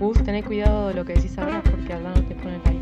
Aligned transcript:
Gus, 0.00 0.22
tenés 0.22 0.44
cuidado 0.44 0.88
de 0.88 0.94
lo 0.94 1.04
que 1.04 1.14
decís 1.14 1.36
ahora 1.38 1.60
porque 1.60 1.92
hablando 1.92 2.22
te 2.22 2.34
pone 2.36 2.60
ahí. 2.66 2.80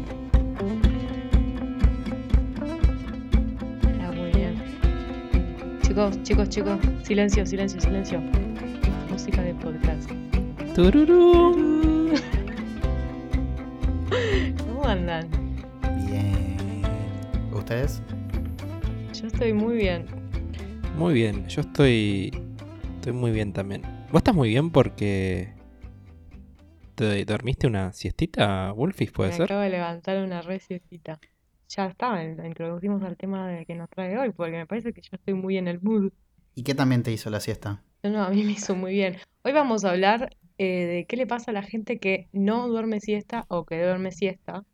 Ah, 4.03 4.13
muy 4.13 4.31
bien. 4.33 4.63
Chicos, 5.81 6.23
chicos, 6.23 6.51
chicos, 6.51 6.79
silencio, 7.05 7.47
silencio, 7.47 7.81
silencio. 7.81 8.21
Música 9.11 9.41
de 9.41 9.55
podcast. 9.55 10.11
Tururú. 10.75 12.13
¿Cómo 14.67 14.85
andan? 14.85 15.27
Bien. 16.11 16.83
¿Ustedes? 17.55 18.03
Yo 19.19 19.27
estoy 19.29 19.55
muy 19.55 19.77
bien. 19.77 20.05
Muy 20.99 21.15
bien, 21.15 21.47
yo 21.49 21.63
estoy. 21.63 22.31
Estoy 22.97 23.15
muy 23.15 23.31
bien 23.31 23.55
también. 23.55 23.81
¿Vos 24.13 24.21
estás 24.21 24.35
muy 24.35 24.51
bien 24.51 24.69
porque. 24.69 25.56
¿Te 26.97 27.25
dormiste 27.25 27.67
una 27.67 27.93
siestita, 27.93 28.73
Wolfis, 28.73 29.13
puede 29.13 29.31
Me 29.31 29.37
ser? 29.37 29.45
acabo 29.45 29.61
de 29.61 29.71
levantar 29.71 30.17
una 30.25 30.41
reciecita. 30.43 31.21
Ya 31.69 31.87
está, 31.87 32.23
introducimos 32.25 33.03
al 33.03 33.17
tema 33.17 33.49
de 33.49 33.67
que 33.67 33.75
nos 33.75 33.91
trae 33.91 34.17
hoy, 34.19 34.31
porque 34.31 34.53
me 34.57 34.67
parece 34.67 34.93
que 34.93 35.03
yo 35.03 35.11
estoy 35.13 35.35
muy 35.35 35.59
en 35.59 35.69
el 35.69 35.81
mood. 35.81 36.11
¿Y 36.55 36.63
qué 36.63 36.75
también 36.75 37.03
te 37.03 37.13
hizo 37.13 37.29
la 37.29 37.41
siesta? 37.41 37.83
No, 38.03 38.11
no, 38.11 38.25
a 38.25 38.31
mí 38.31 38.43
me 38.45 38.53
hizo 38.53 38.75
muy 38.75 38.93
bien. 38.95 39.17
Hoy 39.43 39.53
vamos 39.53 39.85
a 39.85 39.91
hablar 39.91 40.37
eh, 40.59 40.87
de 40.87 41.07
qué 41.07 41.17
le 41.17 41.27
pasa 41.27 41.51
a 41.51 41.55
la 41.55 41.63
gente 41.63 41.99
que 41.99 42.29
no 42.33 42.67
duerme 42.69 43.01
siesta 43.01 43.45
o 43.49 43.67
que 43.67 43.83
duerme 43.83 44.11
siesta. 44.13 44.65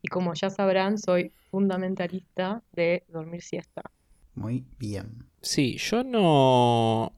Y 0.00 0.08
como 0.08 0.34
ya 0.34 0.50
sabrán, 0.50 0.98
soy 0.98 1.32
fundamentalista 1.50 2.62
de 2.72 3.04
dormir 3.08 3.42
siesta. 3.42 3.82
Muy 4.34 4.64
bien. 4.78 5.24
Sí, 5.40 5.76
yo 5.78 6.04
no. 6.04 7.12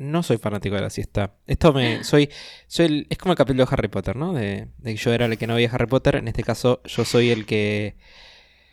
No 0.00 0.22
soy 0.22 0.38
fanático 0.38 0.74
de 0.76 0.80
la 0.80 0.90
siesta. 0.90 1.34
Esto 1.46 1.72
me. 1.74 2.02
Soy. 2.04 2.30
soy 2.66 2.86
el- 2.86 3.06
es 3.10 3.18
como 3.18 3.32
el 3.32 3.36
capítulo 3.36 3.64
de 3.66 3.68
Harry 3.72 3.88
Potter, 3.88 4.16
¿no? 4.16 4.32
De, 4.32 4.68
de 4.78 4.90
que 4.92 4.96
yo 4.96 5.12
era 5.12 5.26
el 5.26 5.36
que 5.36 5.46
no 5.46 5.54
veía 5.54 5.70
Harry 5.70 5.86
Potter. 5.86 6.16
En 6.16 6.26
este 6.28 6.42
caso, 6.42 6.80
yo 6.84 7.04
soy 7.04 7.30
el 7.30 7.44
que. 7.44 7.96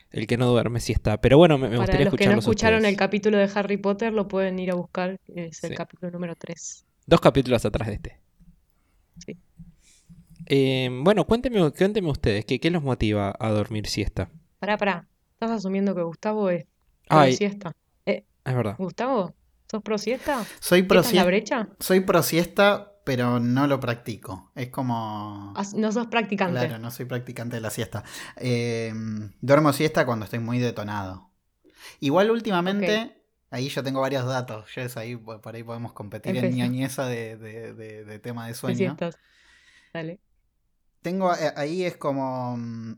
El 0.10 0.26
que 0.26 0.38
no 0.38 0.48
duerme 0.48 0.80
siesta. 0.80 1.20
Pero 1.20 1.38
bueno, 1.38 1.58
me, 1.58 1.68
me 1.68 1.76
Para 1.76 1.80
gustaría 1.82 2.06
los 2.06 2.16
que 2.16 2.28
no 2.28 2.40
escucharon 2.40 2.86
el 2.86 2.96
capítulo 2.96 3.38
de 3.38 3.50
Harry 3.54 3.76
Potter, 3.76 4.14
lo 4.14 4.28
pueden 4.30 4.58
ir 4.58 4.72
a 4.72 4.76
buscar, 4.76 5.20
es 5.36 5.64
el 5.66 5.72
Sí. 5.72 5.76
capítulo 5.76 6.12
número 6.12 6.34
3. 6.36 6.86
Dos 7.06 7.20
capítulos 7.20 7.66
atrás 7.66 7.90
de 7.90 7.94
este. 7.96 8.20
Sí. 9.26 9.38
Eh, 10.46 10.90
bueno, 11.04 11.26
cuéntenme, 11.26 11.72
cuéntenme 11.72 12.10
ustedes, 12.10 12.46
¿qué, 12.46 12.60
¿qué 12.60 12.72
los 12.72 12.84
motiva 12.84 13.36
a 13.38 13.50
dormir 13.50 13.88
siesta? 13.88 14.30
Pará, 14.60 14.78
pará. 14.78 15.08
¿Estás 15.34 15.52
asumiendo 15.52 15.94
que 15.94 16.02
Gustavo 16.04 16.50
es 16.50 16.66
Ay, 17.10 17.34
siesta? 17.34 17.74
Eh, 18.06 18.24
es 18.46 18.56
verdad. 18.56 18.76
Gustavo, 18.78 19.34
¿sos 19.70 19.84
pro 19.84 19.98
siesta? 19.98 20.46
Soy 20.60 20.84
pro, 20.84 21.00
¿Esta 21.02 21.10
es 21.10 21.16
la 21.16 21.24
brecha? 21.26 21.70
soy 21.80 22.00
pro 22.02 22.24
siesta, 22.24 22.94
pero 23.04 23.40
no 23.40 23.68
lo 23.68 23.80
practico. 23.80 24.52
Es 24.56 24.70
como... 24.70 25.54
No 25.76 25.92
sos 25.92 26.08
practicante. 26.08 26.60
Claro, 26.60 26.78
no 26.80 26.92
soy 26.92 27.06
practicante 27.06 27.56
de 27.56 27.62
la 27.62 27.70
siesta. 27.70 28.04
Eh, 28.36 28.94
duermo 29.42 29.72
siesta 29.74 30.06
cuando 30.06 30.26
estoy 30.26 30.40
muy 30.40 30.60
detonado. 30.60 31.32
Igual 32.00 32.32
últimamente, 32.32 33.22
ahí 33.50 33.70
yo 33.70 33.82
tengo 33.84 34.02
varios 34.02 34.26
datos. 34.26 34.68
Jess, 34.70 34.98
ahí 34.98 35.16
por 35.16 35.56
ahí 35.56 35.64
podemos 35.64 35.94
competir 35.94 36.36
en 36.38 36.54
ñoñeza 36.56 37.06
de, 37.06 37.38
de- 37.38 37.74
de- 37.74 38.04
de 38.04 38.20
tema 38.20 38.48
de 38.48 38.54
sueño. 38.54 38.78
siestas. 38.78 39.18
Dale. 39.94 40.20
Tengo 41.02 41.34
eh, 41.34 41.54
ahí 41.56 41.84
es 41.84 41.96
como. 41.96 42.58
mm, 42.58 42.94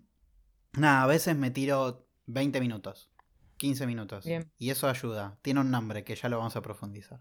Nada, 0.73 1.03
a 1.03 1.07
veces 1.07 1.35
me 1.35 1.51
tiro 1.51 2.07
20 2.27 2.59
minutos, 2.61 3.08
15 3.59 3.85
minutos. 3.85 4.25
Bien. 4.25 4.49
Y 4.57 4.71
eso 4.71 4.87
ayuda. 4.89 5.37
Tiene 5.43 5.59
un 5.59 5.69
nombre 5.69 6.03
que 6.03 6.15
ya 6.15 6.29
lo 6.29 6.37
vamos 6.39 6.55
a 6.55 6.61
profundizar. 6.63 7.19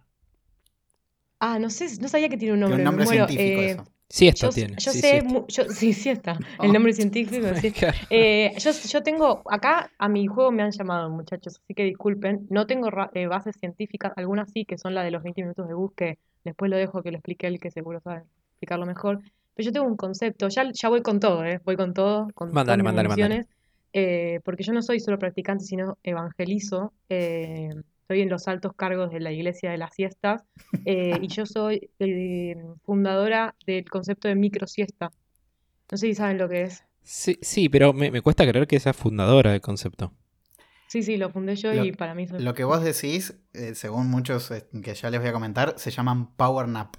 Ah, 1.41 1.59
no 1.59 1.71
sé, 1.71 1.87
no 2.01 2.09
sabía 2.09 2.29
que 2.29 2.37
tiene 2.37 2.55
un 2.55 2.61
Tiene 2.61 2.83
nombre. 2.83 3.05
un 3.05 3.09
nombre 3.09 3.27
científico 3.27 3.61
Eh, 3.61 3.71
eso. 3.73 3.85
Siesta 4.11 4.47
yo 4.47 4.53
tiene. 4.53 4.77
yo 4.79 4.91
sí, 4.93 5.01
sé, 5.01 5.09
siesta. 5.11 5.29
mu- 5.29 5.47
yo, 5.49 5.65
sí, 5.71 5.93
siesta. 5.93 6.39
Oh. 6.59 6.65
El 6.65 6.73
nombre 6.73 6.93
científico, 6.95 7.47
sí. 7.61 7.73
Eh, 8.11 8.55
yo, 8.59 8.71
yo 8.73 9.03
tengo, 9.03 9.43
acá 9.51 9.91
a 9.99 10.09
mi 10.09 10.27
juego 10.27 10.51
me 10.51 10.63
han 10.63 10.71
llamado 10.73 11.11
muchachos, 11.11 11.61
así 11.63 11.75
que 11.75 11.85
disculpen, 11.85 12.47
no 12.51 12.67
tengo 12.67 12.91
ra- 12.91 13.11
eh, 13.15 13.27
bases 13.27 13.57
científicas, 13.61 14.13
algunas 14.17 14.51
sí, 14.51 14.65
que 14.65 14.79
son 14.79 14.95
la 14.95 15.03
de 15.05 15.11
los 15.11 15.23
20 15.23 15.43
minutos 15.43 15.69
de 15.69 15.75
bus, 15.75 15.93
que 15.95 16.19
después 16.45 16.71
lo 16.71 16.77
dejo 16.79 17.03
que 17.03 17.11
lo 17.11 17.19
explique 17.19 17.47
él, 17.47 17.61
que 17.61 17.71
seguro 17.71 18.01
sabe 18.01 18.23
explicarlo 18.53 18.87
mejor. 18.87 19.21
Pero 19.55 19.67
yo 19.67 19.73
tengo 19.73 19.87
un 19.87 19.97
concepto, 19.97 20.49
ya, 20.49 20.71
ya 20.73 20.89
voy 20.89 21.03
con 21.03 21.21
todo, 21.21 21.45
¿eh? 21.45 21.61
Voy 21.65 21.77
con 21.77 21.93
todo, 21.93 22.29
con 22.35 22.53
mándale, 22.53 22.83
mándale. 22.83 23.09
municiones, 23.09 23.47
eh, 23.93 24.41
porque 24.45 24.63
yo 24.65 24.73
no 24.73 24.83
soy 24.83 25.01
solo 25.01 25.19
practicante, 25.19 25.65
sino 25.65 25.99
evangelizo. 26.03 26.93
eh, 27.09 27.71
estoy 28.03 28.23
en 28.23 28.31
los 28.31 28.49
altos 28.49 28.73
cargos 28.75 29.11
de 29.11 29.21
la 29.21 29.33
iglesia 29.33 29.71
de 29.71 29.79
las 29.79 29.95
siestas 29.95 30.43
eh, 30.87 31.19
y 31.21 31.29
yo 31.29 31.45
soy 31.47 31.91
eh, 31.99 32.57
fundadora 32.85 33.55
del 33.67 33.85
concepto 33.91 34.29
de 34.29 34.35
microsiesta. 34.35 35.11
No 35.91 35.99
sé 35.99 36.07
si 36.09 36.15
saben 36.15 36.39
lo 36.39 36.49
que 36.49 36.63
es. 36.63 36.85
Sí, 37.03 37.39
sí, 37.43 37.69
pero 37.69 37.93
me, 37.93 38.11
me 38.11 38.21
cuesta 38.23 38.47
creer 38.47 38.67
que 38.67 38.81
sea 38.81 38.93
fundadora 38.93 39.53
del 39.53 39.61
concepto. 39.61 40.13
Sí, 40.87 41.03
sí, 41.03 41.17
lo 41.17 41.31
fundé 41.31 41.55
yo 41.57 41.75
Lo- 41.75 41.85
y 41.85 41.93
para 41.93 42.15
mí 42.15 42.25
eso 42.25 42.39
Lo 42.39 42.55
que 42.55 42.65
vos 42.65 42.83
decís, 42.83 43.35
eh, 43.53 43.75
según 43.75 44.09
muchos 44.11 44.51
eh, 44.51 44.67
que 44.83 44.95
ya 44.95 45.11
les 45.11 45.21
voy 45.21 45.29
a 45.29 45.33
comentar, 45.33 45.75
se 45.79 45.91
llaman 45.91 46.35
power 46.37 46.69
nap. 46.69 46.97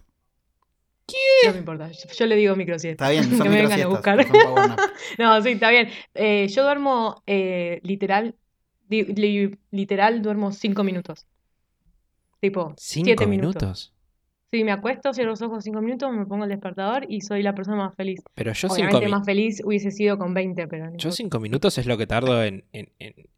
No 1.46 1.52
me 1.54 1.60
importa. 1.60 1.92
Yo, 1.92 2.10
yo 2.18 2.26
le 2.26 2.36
digo 2.36 2.56
microsiesta. 2.56 3.12
Está 3.12 3.22
bien, 3.22 3.24
son 3.38 3.44
que 3.44 3.50
me 3.50 3.62
vengan 3.62 3.82
a 3.82 3.88
microsiestas, 3.88 4.16
buscar. 4.28 4.80
No, 5.18 5.42
sí, 5.42 5.50
está 5.52 5.70
bien. 5.72 5.90
Eh, 6.14 6.48
yo 6.50 6.64
duermo 6.64 7.24
eh, 7.28 7.80
literal, 7.84 8.36
di- 8.88 9.04
li- 9.06 9.58
literal 9.72 10.22
duermo 10.22 10.52
cinco 10.52 10.84
minutos. 10.84 11.26
Tipo, 12.40 12.74
¿Cinco 12.78 13.06
siete 13.06 13.28
minutos? 13.28 13.62
minutos. 13.62 13.94
Sí, 14.52 14.64
me 14.64 14.72
acuesto, 14.72 15.14
cierro 15.14 15.30
los 15.32 15.42
ojos 15.44 15.64
cinco 15.64 15.80
minutos, 15.82 16.12
me 16.12 16.26
pongo 16.26 16.46
el 16.46 16.50
despertador 16.50 17.06
y 17.08 17.22
soy 17.22 17.44
la 17.44 17.54
persona 17.54 17.78
más 17.78 17.96
feliz. 17.96 18.22
Pero 18.34 18.52
yo 18.52 18.68
cinco, 18.70 18.74
Obviamente 18.74 19.06
mi- 19.06 19.12
más 19.12 19.26
feliz 19.26 19.62
hubiese 19.64 19.92
sido 19.92 20.18
con 20.18 20.34
20, 20.34 20.68
pero 20.68 20.90
no 20.90 20.98
yo 20.98 21.12
cinco 21.12 21.40
minutos 21.40 21.78
es 21.78 21.86
lo 21.86 21.98
que 21.98 22.08
tardo 22.08 22.44
en, 22.44 22.66
en, 22.74 22.90
en- 22.98 23.30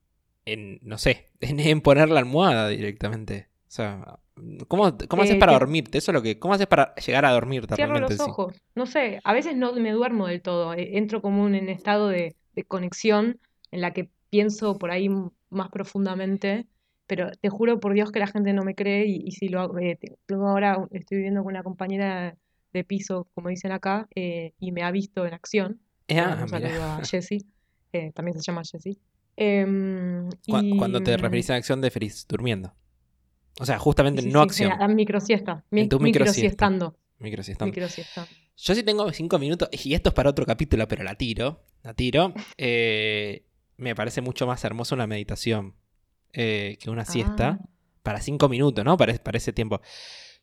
en, 0.46 0.80
no 0.84 0.98
sé, 0.98 1.30
en, 1.42 1.60
en 1.60 1.82
poner 1.82 2.10
la 2.10 2.20
almohada 2.20 2.70
directamente. 2.70 3.50
O 3.68 3.72
sea, 3.72 4.20
¿cómo, 4.68 4.98
cómo 5.10 5.24
haces 5.24 5.36
Eh, 5.36 5.38
para 5.38 5.52
te- 5.52 5.54
dormirte? 5.54 5.98
Eso 5.98 6.12
es 6.12 6.14
lo 6.16 6.22
que, 6.22 6.40
¿cómo 6.40 6.54
haces 6.54 6.68
para 6.68 6.96
llegar 6.96 7.26
a 7.26 7.32
dormirte 7.32 7.76
Cierro 7.76 8.00
realmente? 8.00 8.18
los 8.18 8.20
sí? 8.20 8.20
ojos. 8.20 8.56
No 8.76 8.86
sé, 8.86 9.20
a 9.24 9.34
veces 9.34 9.56
no 9.56 9.74
me 9.74 9.92
duermo 9.92 10.28
del 10.28 10.42
todo. 10.42 10.74
eh, 10.74 10.98
Entro 10.98 11.22
como 11.22 11.48
en 11.48 11.56
un 11.56 11.70
estado 11.70 12.10
de, 12.10 12.36
de 12.54 12.64
conexión 12.66 13.40
en 13.72 13.82
la 13.82 13.94
que 13.94 14.10
pienso 14.30 14.78
por 14.78 14.92
ahí 14.92 15.10
más 15.50 15.70
profundamente. 15.70 16.68
Pero 17.08 17.30
te 17.42 17.50
juro 17.50 17.80
por 17.80 17.94
Dios 17.94 18.12
que 18.12 18.20
la 18.20 18.28
gente 18.28 18.54
no 18.54 18.64
me 18.64 18.76
cree 18.76 19.06
y, 19.08 19.22
y 19.26 19.32
si 19.32 19.50
lo 19.50 19.62
hago, 19.62 19.80
eh, 19.80 19.98
te- 20.00 20.16
tengo 20.26 20.48
ahora, 20.48 20.86
estoy 20.92 21.18
viviendo 21.18 21.44
con 21.44 21.54
una 21.54 21.64
compañera 21.64 22.38
de 22.74 22.84
piso, 22.86 23.28
como 23.34 23.50
dicen 23.50 23.72
acá, 23.74 24.08
eh, 24.16 24.54
y 24.60 24.72
me 24.72 24.84
ha 24.84 24.92
visto 24.92 25.26
en 25.26 25.34
acción. 25.34 25.82
Eh, 26.08 26.22
ah, 26.22 26.36
mando 26.36 26.44
un 26.44 26.48
saludo 26.50 26.84
a 26.86 27.02
Jessie, 27.04 27.46
eh, 27.92 28.12
también 28.14 28.38
se 28.40 28.44
llama 28.44 28.62
Jessie. 28.64 28.98
Em, 29.36 30.30
Cu- 30.48 30.62
y, 30.62 30.62
Cuando 30.76 31.02
te 31.02 31.18
mm, 31.18 31.18
referís 31.18 31.50
a 31.50 31.56
acción, 31.56 31.82
te 31.82 31.88
referís 31.88 32.28
durmiendo. 32.28 32.76
O 33.60 33.66
sea, 33.66 33.78
justamente 33.80 34.22
sí, 34.22 34.30
no 34.30 34.42
sí, 34.44 34.48
acción. 34.66 34.82
A 34.82 34.88
microsiesta. 34.88 35.64
En 35.72 35.90
tu 35.90 36.00
microsiesta. 36.00 36.70
Microsiestando. 36.70 36.98
Microsiesta. 37.20 37.66
Microsiestando. 37.66 38.30
Yo 38.58 38.76
sí 38.76 38.84
tengo 38.84 39.12
cinco 39.12 39.40
minutos, 39.40 39.70
y 39.72 39.94
esto 39.94 40.10
es 40.10 40.16
para 40.16 40.30
otro 40.30 40.46
capítulo, 40.46 40.88
pero 40.88 41.04
la 41.04 41.16
tiro. 41.16 41.64
La 41.84 41.94
tiro. 41.94 42.34
Eh, 42.58 43.46
me 43.78 43.96
parece 43.96 44.22
mucho 44.22 44.46
más 44.48 44.64
hermosa 44.64 44.96
una 44.96 45.08
meditación 45.08 45.76
eh, 46.34 46.78
que 46.80 46.90
una 46.90 47.06
siesta. 47.06 47.60
Ah. 47.62 47.66
Para 48.04 48.20
cinco 48.22 48.50
minutos, 48.50 48.84
¿no? 48.84 48.98
Para, 48.98 49.14
para 49.16 49.38
ese 49.38 49.54
tiempo. 49.54 49.80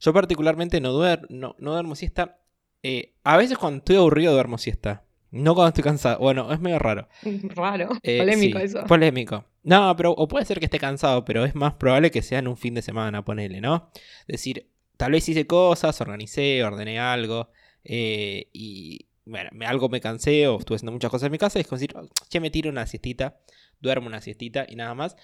Yo 0.01 0.13
particularmente 0.13 0.81
no, 0.81 0.93
duer- 0.97 1.27
no, 1.29 1.57
no 1.59 1.73
duermo 1.73 1.97
siesta. 1.97 2.39
Eh, 2.85 3.15
a 3.25 3.37
veces 3.37 3.59
cuando 3.59 3.79
estoy 3.79 3.97
aburrido 3.97 4.33
duermo 4.33 4.59
siesta. 4.59 5.05
No 5.31 5.55
cuando 5.55 5.69
estoy 5.69 5.85
cansado. 5.85 6.19
Bueno, 6.21 6.53
es 6.53 6.61
medio 6.61 6.79
raro. 6.79 7.09
Raro, 7.55 7.91
Eh, 8.03 8.19
polémico 8.19 8.59
sí, 8.59 8.65
eso. 8.65 8.85
Polémico. 8.85 9.45
No, 9.63 9.95
pero 9.97 10.13
o 10.13 10.27
puede 10.29 10.45
ser 10.47 10.59
que 10.59 10.65
esté 10.67 10.79
cansado, 10.79 11.25
pero 11.25 11.45
es 11.45 11.55
más 11.55 11.75
probable 11.75 12.11
que 12.11 12.23
sea 12.23 12.39
en 12.39 12.49
un 12.49 12.57
fin 12.57 12.75
de 12.75 12.83
semana, 12.83 13.25
ponele, 13.25 13.61
¿no? 13.61 13.91
decir, 14.27 14.67
tal 14.97 15.13
vez 15.13 15.29
hice 15.29 15.47
cosas, 15.47 16.01
organicé, 16.01 16.65
ordené 16.65 16.99
algo, 16.99 17.51
eh, 17.85 18.49
y 18.53 19.07
bueno, 19.27 19.51
me- 19.53 19.67
algo 19.67 19.89
me 19.91 20.01
cansé 20.01 20.47
o 20.49 20.59
estuve 20.59 20.77
haciendo 20.77 20.93
muchas 20.93 21.11
cosas 21.11 21.27
en 21.27 21.33
mi 21.33 21.39
casa, 21.39 21.59
y 21.59 21.63
es 21.63 21.67
como 21.69 21.79
decir, 21.79 21.95
che, 22.31 22.41
me 22.41 22.51
tiro 22.51 22.71
una 22.71 22.87
siestita, 22.87 23.37
duermo 23.81 24.07
una 24.07 24.23
siestita 24.23 24.65
y 24.67 24.77
nada 24.77 24.95
más. 24.95 25.17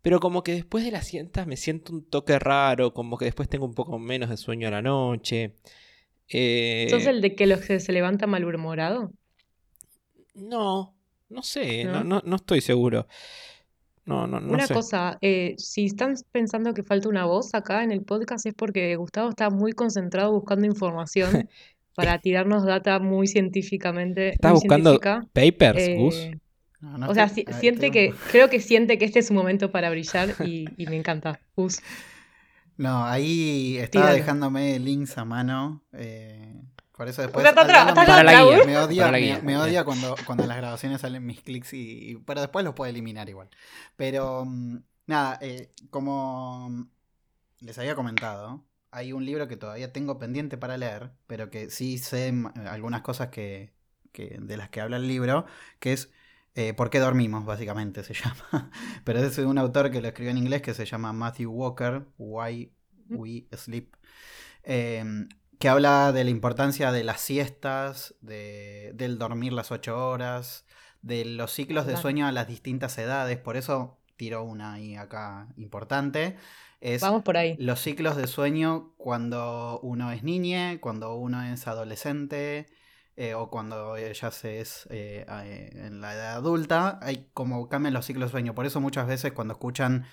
Pero 0.00 0.20
como 0.20 0.42
que 0.42 0.52
después 0.52 0.84
de 0.84 0.90
la 0.90 1.02
siesta 1.02 1.44
me 1.46 1.56
siento 1.58 1.92
un 1.92 2.08
toque 2.08 2.38
raro, 2.38 2.94
como 2.94 3.18
que 3.18 3.26
después 3.26 3.48
tengo 3.50 3.66
un 3.66 3.74
poco 3.74 3.98
menos 3.98 4.30
de 4.30 4.36
sueño 4.38 4.68
a 4.68 4.70
la 4.70 4.82
noche. 4.82 5.56
Eh, 6.28 6.86
¿Sos 6.90 7.06
el 7.06 7.20
de 7.20 7.34
que 7.34 7.46
los 7.46 7.60
que 7.60 7.80
se 7.80 7.92
levanta 7.92 8.26
malhumorado? 8.26 9.12
No, 10.34 10.94
no 11.28 11.42
sé, 11.42 11.84
no, 11.84 12.02
¿No? 12.02 12.04
no, 12.04 12.22
no 12.24 12.36
estoy 12.36 12.60
seguro. 12.60 13.06
No, 14.06 14.26
no, 14.26 14.38
no 14.38 14.52
Una 14.52 14.66
sé. 14.66 14.74
cosa, 14.74 15.16
eh, 15.22 15.54
si 15.56 15.86
están 15.86 16.14
pensando 16.30 16.74
que 16.74 16.82
falta 16.82 17.08
una 17.08 17.24
voz 17.24 17.54
acá 17.54 17.82
en 17.84 17.90
el 17.90 18.02
podcast 18.02 18.44
es 18.46 18.52
porque 18.54 18.94
Gustavo 18.96 19.30
está 19.30 19.48
muy 19.48 19.72
concentrado 19.72 20.32
buscando 20.32 20.66
información 20.66 21.48
para 21.94 22.18
tirarnos 22.18 22.64
data 22.66 22.98
muy 22.98 23.26
científicamente, 23.26 24.30
¿Estás 24.30 24.52
muy 24.52 24.60
buscando 24.60 24.90
científica. 24.90 25.26
papers, 25.32 25.88
Eh, 25.88 25.94
Gus? 25.96 26.16
No, 26.80 26.98
no 26.98 27.08
o 27.10 27.14
sea, 27.14 27.28
si- 27.30 27.44
ver, 27.44 27.54
siente 27.54 27.90
que, 27.90 28.12
creo 28.30 28.50
que 28.50 28.60
siente 28.60 28.98
que 28.98 29.06
este 29.06 29.20
es 29.20 29.28
su 29.28 29.32
momento 29.34 29.70
para 29.72 29.88
brillar 29.88 30.34
y, 30.44 30.66
y 30.76 30.86
me 30.86 30.96
encanta. 30.96 31.40
Gus, 31.56 31.80
No, 32.76 33.04
ahí 33.06 33.78
estaba 33.78 34.06
Tíralo. 34.08 34.18
dejándome 34.18 34.78
links 34.80 35.16
a 35.16 35.24
mano. 35.24 35.82
eh, 35.92 36.63
Por 36.96 37.08
eso 37.08 37.22
después. 37.22 37.44
Está 37.46 37.62
atrás, 37.62 37.88
está 37.88 38.00
me- 38.02 38.06
Para 38.06 38.22
la 38.22 38.44
guía. 38.44 38.64
Me 38.64 38.78
odia, 38.78 39.06
la 39.06 39.12
me, 39.12 39.20
guía. 39.20 39.40
me 39.42 39.56
odia 39.58 39.84
cuando, 39.84 40.14
cuando 40.26 40.44
en 40.44 40.48
las 40.48 40.58
grabaciones 40.58 41.00
salen 41.00 41.26
mis 41.26 41.40
clics 41.42 41.72
y, 41.72 42.10
y- 42.12 42.16
Pero 42.18 42.40
después 42.40 42.64
los 42.64 42.74
puedo 42.74 42.88
eliminar 42.88 43.28
igual. 43.28 43.48
Pero 43.96 44.44
mm, 44.44 44.76
nada, 45.06 45.38
eh, 45.42 45.72
como 45.90 46.86
les 47.60 47.78
había 47.78 47.94
comentado, 47.94 48.64
hay 48.90 49.12
un 49.12 49.24
libro 49.24 49.48
que 49.48 49.56
todavía 49.56 49.92
tengo 49.92 50.18
pendiente 50.18 50.56
para 50.56 50.76
leer, 50.76 51.10
pero 51.26 51.50
que 51.50 51.70
sí 51.70 51.98
sé 51.98 52.30
mm, 52.32 52.52
algunas 52.68 53.02
cosas 53.02 53.28
que, 53.28 53.72
que- 54.12 54.38
de 54.40 54.56
las 54.56 54.68
que 54.70 54.80
habla 54.80 54.96
el 54.98 55.08
libro, 55.08 55.46
que 55.80 55.92
es 55.92 56.10
eh, 56.56 56.72
¿Por 56.72 56.88
qué 56.88 57.00
dormimos? 57.00 57.44
Básicamente 57.44 58.04
se 58.04 58.14
llama. 58.24 58.70
Pero 59.04 59.18
es 59.18 59.34
de 59.34 59.44
un 59.46 59.58
autor 59.58 59.90
que 59.90 60.00
lo 60.00 60.06
escribió 60.06 60.30
en 60.30 60.38
inglés 60.38 60.62
que 60.62 60.72
se 60.74 60.86
llama 60.86 61.12
Matthew 61.12 61.50
Walker, 61.50 62.06
Why 62.18 62.72
We 63.08 63.48
Sleep. 63.56 63.96
Eh, 64.62 65.04
que 65.64 65.70
habla 65.70 66.12
de 66.12 66.24
la 66.24 66.28
importancia 66.28 66.92
de 66.92 67.04
las 67.04 67.22
siestas, 67.22 68.14
de, 68.20 68.92
del 68.96 69.16
dormir 69.18 69.54
las 69.54 69.70
ocho 69.70 69.96
horas, 69.96 70.66
de 71.00 71.24
los 71.24 71.52
ciclos 71.52 71.86
de 71.86 71.96
sueño 71.96 72.26
a 72.26 72.32
las 72.32 72.46
distintas 72.46 72.98
edades. 72.98 73.38
Por 73.38 73.56
eso 73.56 73.96
tiro 74.16 74.42
una 74.44 74.74
ahí 74.74 74.94
acá 74.94 75.48
importante. 75.56 76.36
Es 76.82 77.00
Vamos 77.00 77.22
por 77.22 77.38
ahí. 77.38 77.56
los 77.58 77.80
ciclos 77.80 78.14
de 78.16 78.26
sueño 78.26 78.92
cuando 78.98 79.80
uno 79.82 80.12
es 80.12 80.22
niña, 80.22 80.82
cuando 80.82 81.14
uno 81.14 81.42
es 81.42 81.66
adolescente 81.66 82.66
eh, 83.16 83.32
o 83.32 83.48
cuando 83.48 83.96
ya 83.96 84.30
se 84.30 84.60
es 84.60 84.86
eh, 84.90 85.24
eh, 85.26 85.70
en 85.72 86.02
la 86.02 86.12
edad 86.12 86.34
adulta, 86.34 86.98
hay 87.00 87.30
como 87.32 87.70
cambian 87.70 87.94
los 87.94 88.04
ciclos 88.04 88.28
de 88.28 88.32
sueño. 88.32 88.54
Por 88.54 88.66
eso 88.66 88.82
muchas 88.82 89.06
veces 89.06 89.32
cuando 89.32 89.54
escuchan 89.54 90.04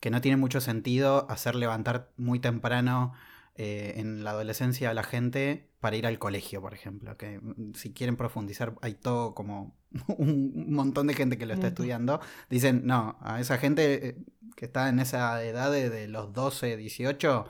que 0.00 0.08
no 0.08 0.22
tiene 0.22 0.38
mucho 0.38 0.62
sentido 0.62 1.26
hacer 1.28 1.56
levantar 1.56 2.10
muy 2.16 2.40
temprano 2.40 3.12
eh, 3.54 3.94
en 3.96 4.24
la 4.24 4.30
adolescencia 4.30 4.90
a 4.90 4.94
la 4.94 5.02
gente 5.02 5.68
para 5.78 5.96
ir 5.96 6.06
al 6.06 6.18
colegio, 6.18 6.62
por 6.62 6.72
ejemplo. 6.72 7.16
Que 7.18 7.38
mm, 7.38 7.74
si 7.74 7.92
quieren 7.92 8.16
profundizar, 8.16 8.74
hay 8.80 8.94
todo 8.94 9.34
como 9.34 9.76
un 10.18 10.72
montón 10.72 11.06
de 11.06 11.14
gente 11.14 11.36
que 11.36 11.46
lo 11.46 11.54
está 11.54 11.68
estudiando. 11.68 12.20
Dicen, 12.48 12.86
no, 12.86 13.18
a 13.20 13.40
esa 13.40 13.58
gente 13.58 14.08
eh, 14.08 14.16
que 14.56 14.64
está 14.64 14.88
en 14.88 15.00
esa 15.00 15.42
edad 15.44 15.70
de, 15.70 15.90
de 15.90 16.08
los 16.08 16.32
12, 16.32 16.76
18, 16.76 17.46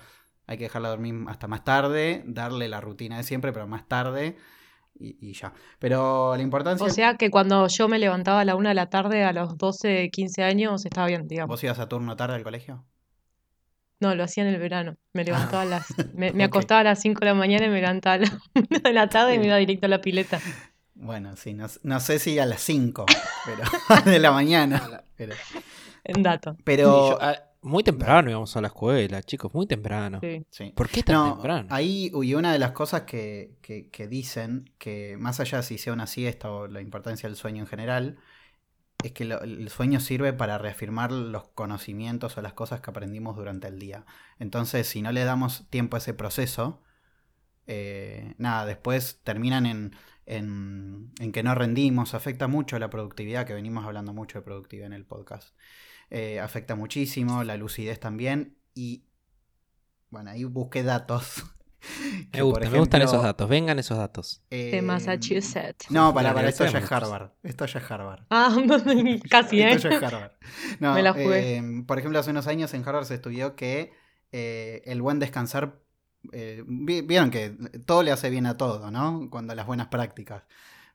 hay 0.46 0.58
que 0.58 0.64
dejarla 0.64 0.88
dormir 0.88 1.14
hasta 1.28 1.46
más 1.46 1.62
tarde, 1.64 2.24
darle 2.26 2.68
la 2.68 2.80
rutina 2.80 3.16
de 3.16 3.22
siempre, 3.22 3.52
pero 3.52 3.68
más 3.68 3.86
tarde 3.86 4.36
y, 4.98 5.16
y 5.20 5.34
ya. 5.34 5.52
Pero 5.78 6.36
la 6.36 6.42
importancia... 6.42 6.84
O 6.84 6.90
sea 6.90 7.16
que 7.16 7.30
cuando 7.30 7.68
yo 7.68 7.88
me 7.88 7.98
levantaba 7.98 8.40
a 8.40 8.44
la 8.44 8.56
una 8.56 8.70
de 8.70 8.74
la 8.74 8.90
tarde 8.90 9.24
a 9.24 9.32
los 9.32 9.56
12, 9.56 10.10
15 10.10 10.42
años, 10.42 10.84
estaba 10.84 11.06
bien, 11.06 11.28
digamos. 11.28 11.54
¿Vos 11.54 11.64
ibas 11.64 11.78
a 11.78 11.88
turno 11.88 12.16
tarde 12.16 12.34
al 12.34 12.42
colegio? 12.42 12.84
No, 14.02 14.14
lo 14.14 14.24
hacía 14.24 14.42
en 14.46 14.52
el 14.52 14.60
verano. 14.60 14.96
Me 15.14 15.24
levantaba 15.24 15.62
a 15.62 15.64
las... 15.64 15.86
Me, 16.14 16.32
me 16.34 16.44
acostaba 16.44 16.80
a 16.80 16.84
las 16.84 17.00
5 17.00 17.20
de 17.20 17.26
la 17.26 17.34
mañana 17.34 17.66
y 17.66 17.68
me 17.70 17.80
levantaba 17.80 18.14
a 18.16 18.18
la 18.18 18.38
1 18.54 18.66
de 18.82 18.92
la 18.92 19.08
tarde 19.08 19.34
y 19.34 19.38
me 19.38 19.46
iba 19.46 19.56
directo 19.56 19.86
a 19.86 19.88
la 19.88 20.00
pileta. 20.00 20.40
Bueno, 20.94 21.36
sí, 21.36 21.54
no, 21.54 21.66
no 21.82 22.00
sé 22.00 22.18
si 22.18 22.38
a 22.38 22.46
las 22.46 22.60
5 22.60 23.06
pero, 23.46 24.04
de 24.10 24.18
la 24.18 24.30
mañana. 24.32 25.02
Pero, 25.16 25.34
En 26.04 26.22
dato. 26.22 26.56
pero 26.64 27.10
yo- 27.10 27.18
ah, 27.20 27.36
muy 27.62 27.84
temprano 27.84 28.28
íbamos 28.28 28.56
a 28.56 28.60
la 28.60 28.66
escuela, 28.68 29.22
chicos, 29.22 29.54
muy 29.54 29.66
temprano. 29.66 30.18
Sí. 30.20 30.44
sí. 30.50 30.72
¿Por 30.74 30.88
qué 30.88 31.02
tan 31.04 31.14
No, 31.14 31.32
temprano? 31.34 31.68
ahí 31.70 32.10
y 32.22 32.34
una 32.34 32.52
de 32.52 32.58
las 32.58 32.72
cosas 32.72 33.02
que, 33.02 33.52
que- 33.62 33.88
que 33.88 34.08
dicen, 34.08 34.68
que 34.78 35.16
más 35.18 35.38
allá 35.40 35.58
de 35.58 35.62
si 35.62 35.78
sea 35.78 35.92
una 35.92 36.06
siesta 36.08 36.50
o 36.50 36.66
la 36.66 36.80
importancia 36.80 37.28
del 37.28 37.36
sueño 37.36 37.60
en 37.62 37.66
general, 37.68 38.18
es 39.02 39.12
que 39.12 39.24
el 39.24 39.68
sueño 39.68 40.00
sirve 40.00 40.32
para 40.32 40.58
reafirmar 40.58 41.12
los 41.12 41.48
conocimientos 41.48 42.36
o 42.36 42.42
las 42.42 42.52
cosas 42.52 42.80
que 42.80 42.90
aprendimos 42.90 43.36
durante 43.36 43.68
el 43.68 43.78
día. 43.78 44.04
Entonces, 44.38 44.86
si 44.86 45.02
no 45.02 45.12
le 45.12 45.24
damos 45.24 45.68
tiempo 45.70 45.96
a 45.96 45.98
ese 45.98 46.14
proceso, 46.14 46.82
eh, 47.66 48.34
nada, 48.38 48.66
después 48.66 49.20
terminan 49.22 49.66
en, 49.66 49.96
en, 50.26 51.12
en 51.18 51.32
que 51.32 51.42
no 51.42 51.54
rendimos, 51.54 52.14
afecta 52.14 52.48
mucho 52.48 52.78
la 52.78 52.90
productividad, 52.90 53.46
que 53.46 53.54
venimos 53.54 53.84
hablando 53.84 54.12
mucho 54.12 54.38
de 54.38 54.44
productividad 54.44 54.86
en 54.86 54.92
el 54.94 55.04
podcast. 55.04 55.54
Eh, 56.10 56.40
afecta 56.40 56.74
muchísimo, 56.74 57.44
la 57.44 57.56
lucidez 57.56 57.98
también, 57.98 58.58
y 58.74 59.04
bueno, 60.10 60.30
ahí 60.30 60.44
busqué 60.44 60.82
datos. 60.82 61.44
Me, 62.32 62.38
por 62.40 62.44
gusta, 62.50 62.70
me 62.70 62.78
gustan 62.78 63.02
esos 63.02 63.22
datos, 63.22 63.48
vengan 63.48 63.78
esos 63.78 63.98
datos. 63.98 64.42
De 64.50 64.78
eh, 64.78 64.82
Massachusetts. 64.82 65.90
No, 65.90 66.14
para, 66.14 66.32
para, 66.32 66.48
esto 66.48 66.64
ya 66.64 66.68
es 66.68 66.74
Massachusetts. 66.74 67.02
Harvard. 67.12 67.30
Esto 67.42 67.66
ya 67.66 67.78
es 67.80 67.90
Harvard. 67.90 68.20
Ah, 68.30 68.56
casi, 69.30 69.60
¿eh? 69.62 69.72
Esto 69.72 69.88
ya 69.90 69.96
es 69.96 70.02
Harvard. 70.02 70.32
No, 70.80 70.94
Me 70.94 71.02
la 71.02 71.12
jugué. 71.12 71.56
eh, 71.58 71.62
por 71.86 71.98
ejemplo, 71.98 72.18
hace 72.18 72.30
unos 72.30 72.46
años 72.46 72.72
en 72.74 72.86
Harvard 72.88 73.04
se 73.06 73.14
estudió 73.14 73.56
que 73.56 73.92
eh, 74.32 74.82
el 74.86 75.02
buen 75.02 75.18
descansar. 75.18 75.80
eh, 76.32 76.62
vi- 76.66 77.02
Vieron 77.02 77.30
que 77.30 77.50
todo 77.84 78.02
le 78.02 78.12
hace 78.12 78.30
bien 78.30 78.46
a 78.46 78.56
todo, 78.56 78.90
¿no? 78.90 79.28
Cuando 79.30 79.54
las 79.54 79.66
buenas 79.66 79.88
prácticas. 79.88 80.44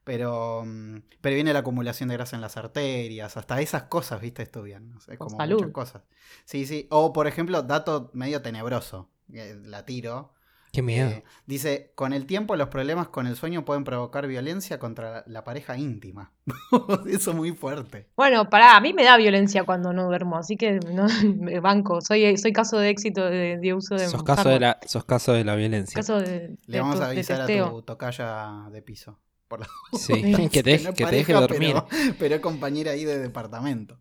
Pero, 0.05 0.63
mm, 0.65 0.99
pero 1.19 1.35
viene 1.35 1.51
la 1.51 1.59
acumulación 1.59 2.07
de 2.07 2.15
grasa 2.15 2.37
en 2.37 2.41
las 2.41 2.55
arterias, 2.55 3.35
hasta 3.35 3.59
esas 3.59 3.83
cosas, 3.83 4.21
¿viste? 4.21 4.41
Estudian. 4.41 4.95
O 4.95 5.01
sea, 5.01 5.17
Con 5.17 5.27
como 5.27 5.37
salud. 5.37 5.55
muchas 5.57 5.71
cosas. 5.73 6.01
Sí, 6.45 6.65
sí. 6.65 6.87
O, 6.91 7.11
por 7.11 7.27
ejemplo, 7.27 7.61
dato 7.61 8.09
medio 8.13 8.41
tenebroso, 8.41 9.09
la 9.27 9.85
tiro. 9.85 10.33
Qué 10.77 10.83
miedo. 10.83 11.09
Eh, 11.09 11.23
dice, 11.47 11.91
con 11.95 12.13
el 12.13 12.27
tiempo 12.27 12.55
los 12.55 12.67
problemas 12.67 13.07
con 13.07 13.25
el 13.25 13.35
sueñño 13.35 13.65
pueden 13.65 13.83
provocar 13.83 14.27
violencia 14.27 14.77
contra 14.77 15.23
la 15.25 15.43
pareja 15.43 15.75
íntima. 15.75 16.33
Eso 17.09 17.33
muy 17.33 17.51
fuerte. 17.53 18.05
Bueno, 18.15 18.47
pará, 18.47 18.77
a 18.77 18.79
mí 18.79 18.93
me 18.93 19.03
da 19.03 19.17
violencia 19.17 19.63
cuando 19.63 19.91
no 19.91 20.05
duermo, 20.05 20.37
así 20.37 20.55
que 20.55 20.73
no, 20.73 21.07
me 21.39 21.59
banco. 21.61 21.99
Soy, 22.01 22.37
soy 22.37 22.53
caso 22.53 22.77
de 22.77 22.89
éxito 22.91 23.25
de, 23.25 23.57
de 23.57 23.73
uso 23.73 23.95
de 23.95 24.07
sos, 24.07 24.21
caso 24.21 24.49
de 24.49 24.59
la, 24.59 24.79
sos 24.85 25.03
caso 25.03 25.33
de 25.33 25.43
la 25.43 25.55
violencia. 25.55 25.95
Caso 25.95 26.19
de, 26.21 26.49
Le 26.49 26.57
de 26.67 26.79
vamos 26.79 26.97
tu- 26.97 27.01
a 27.01 27.07
avisar 27.09 27.41
a 27.41 27.47
tu 27.47 27.81
tocaya 27.81 28.69
de 28.71 28.81
piso. 28.83 29.19
Por 29.47 29.61
la... 29.61 29.67
Sí, 29.93 30.13
que 30.51 30.61
te, 30.61 30.77
No 30.77 30.93
que 30.93 31.07
te 31.07 31.15
deje 31.15 31.33
dormir. 31.33 31.73
Pero, 31.89 32.15
pero 32.19 32.35
es 32.35 32.41
compañera 32.41 32.91
ahí 32.91 33.03
de 33.03 33.17
departamento. 33.17 33.97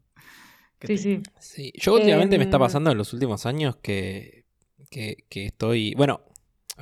Sí, 0.83 0.87
te- 0.89 0.99
sí. 0.99 1.23
Sí, 1.41 1.73
yo 1.81 1.95
últimamente 1.95 2.37
me 2.37 2.45
está 2.45 2.59
Em, 2.59 2.61
pasando 2.61 2.91
en 2.91 2.99
los 2.99 3.15
últimos 3.15 3.47
años 3.47 3.77
que, 3.77 4.45
que, 4.91 5.25
que 5.31 5.47
estoy, 5.47 5.95
bueno, 5.95 6.21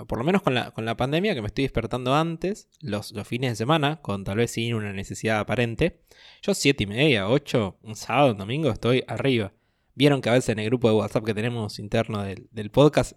por 0.07 0.19
lo 0.19 0.25
menos 0.25 0.43
con 0.43 0.55
la, 0.55 0.71
con 0.73 0.85
la 0.85 0.97
pandemia, 0.97 1.35
que 1.35 1.41
me 1.41 1.47
estoy 1.47 1.65
despertando 1.65 2.15
antes, 2.15 2.69
los, 2.81 3.13
los 3.13 3.27
fines 3.27 3.53
de 3.53 3.57
semana, 3.57 4.01
con 4.03 4.25
tal 4.25 4.39
vez 4.39 4.51
sin 4.53 4.75
una 4.75 4.93
necesidad 4.93 5.39
aparente. 5.39 6.01
Yo 6.43 6.55
siete 6.55 6.85
y 6.85 6.87
media, 6.87 7.29
ocho, 7.29 7.79
un 7.83 7.97
sábado, 7.97 8.33
un 8.33 8.39
domingo, 8.39 8.71
estoy 8.71 9.05
arriba. 9.07 9.53
Vieron 9.95 10.21
que 10.21 10.29
a 10.31 10.33
veces 10.33 10.51
en 10.51 10.59
el 10.59 10.67
grupo 10.67 10.89
de 10.89 10.97
WhatsApp 10.97 11.25
que 11.25 11.35
tenemos 11.35 11.79
interno 11.79 12.23
del, 12.23 12.49
del 12.51 12.71
podcast, 12.71 13.13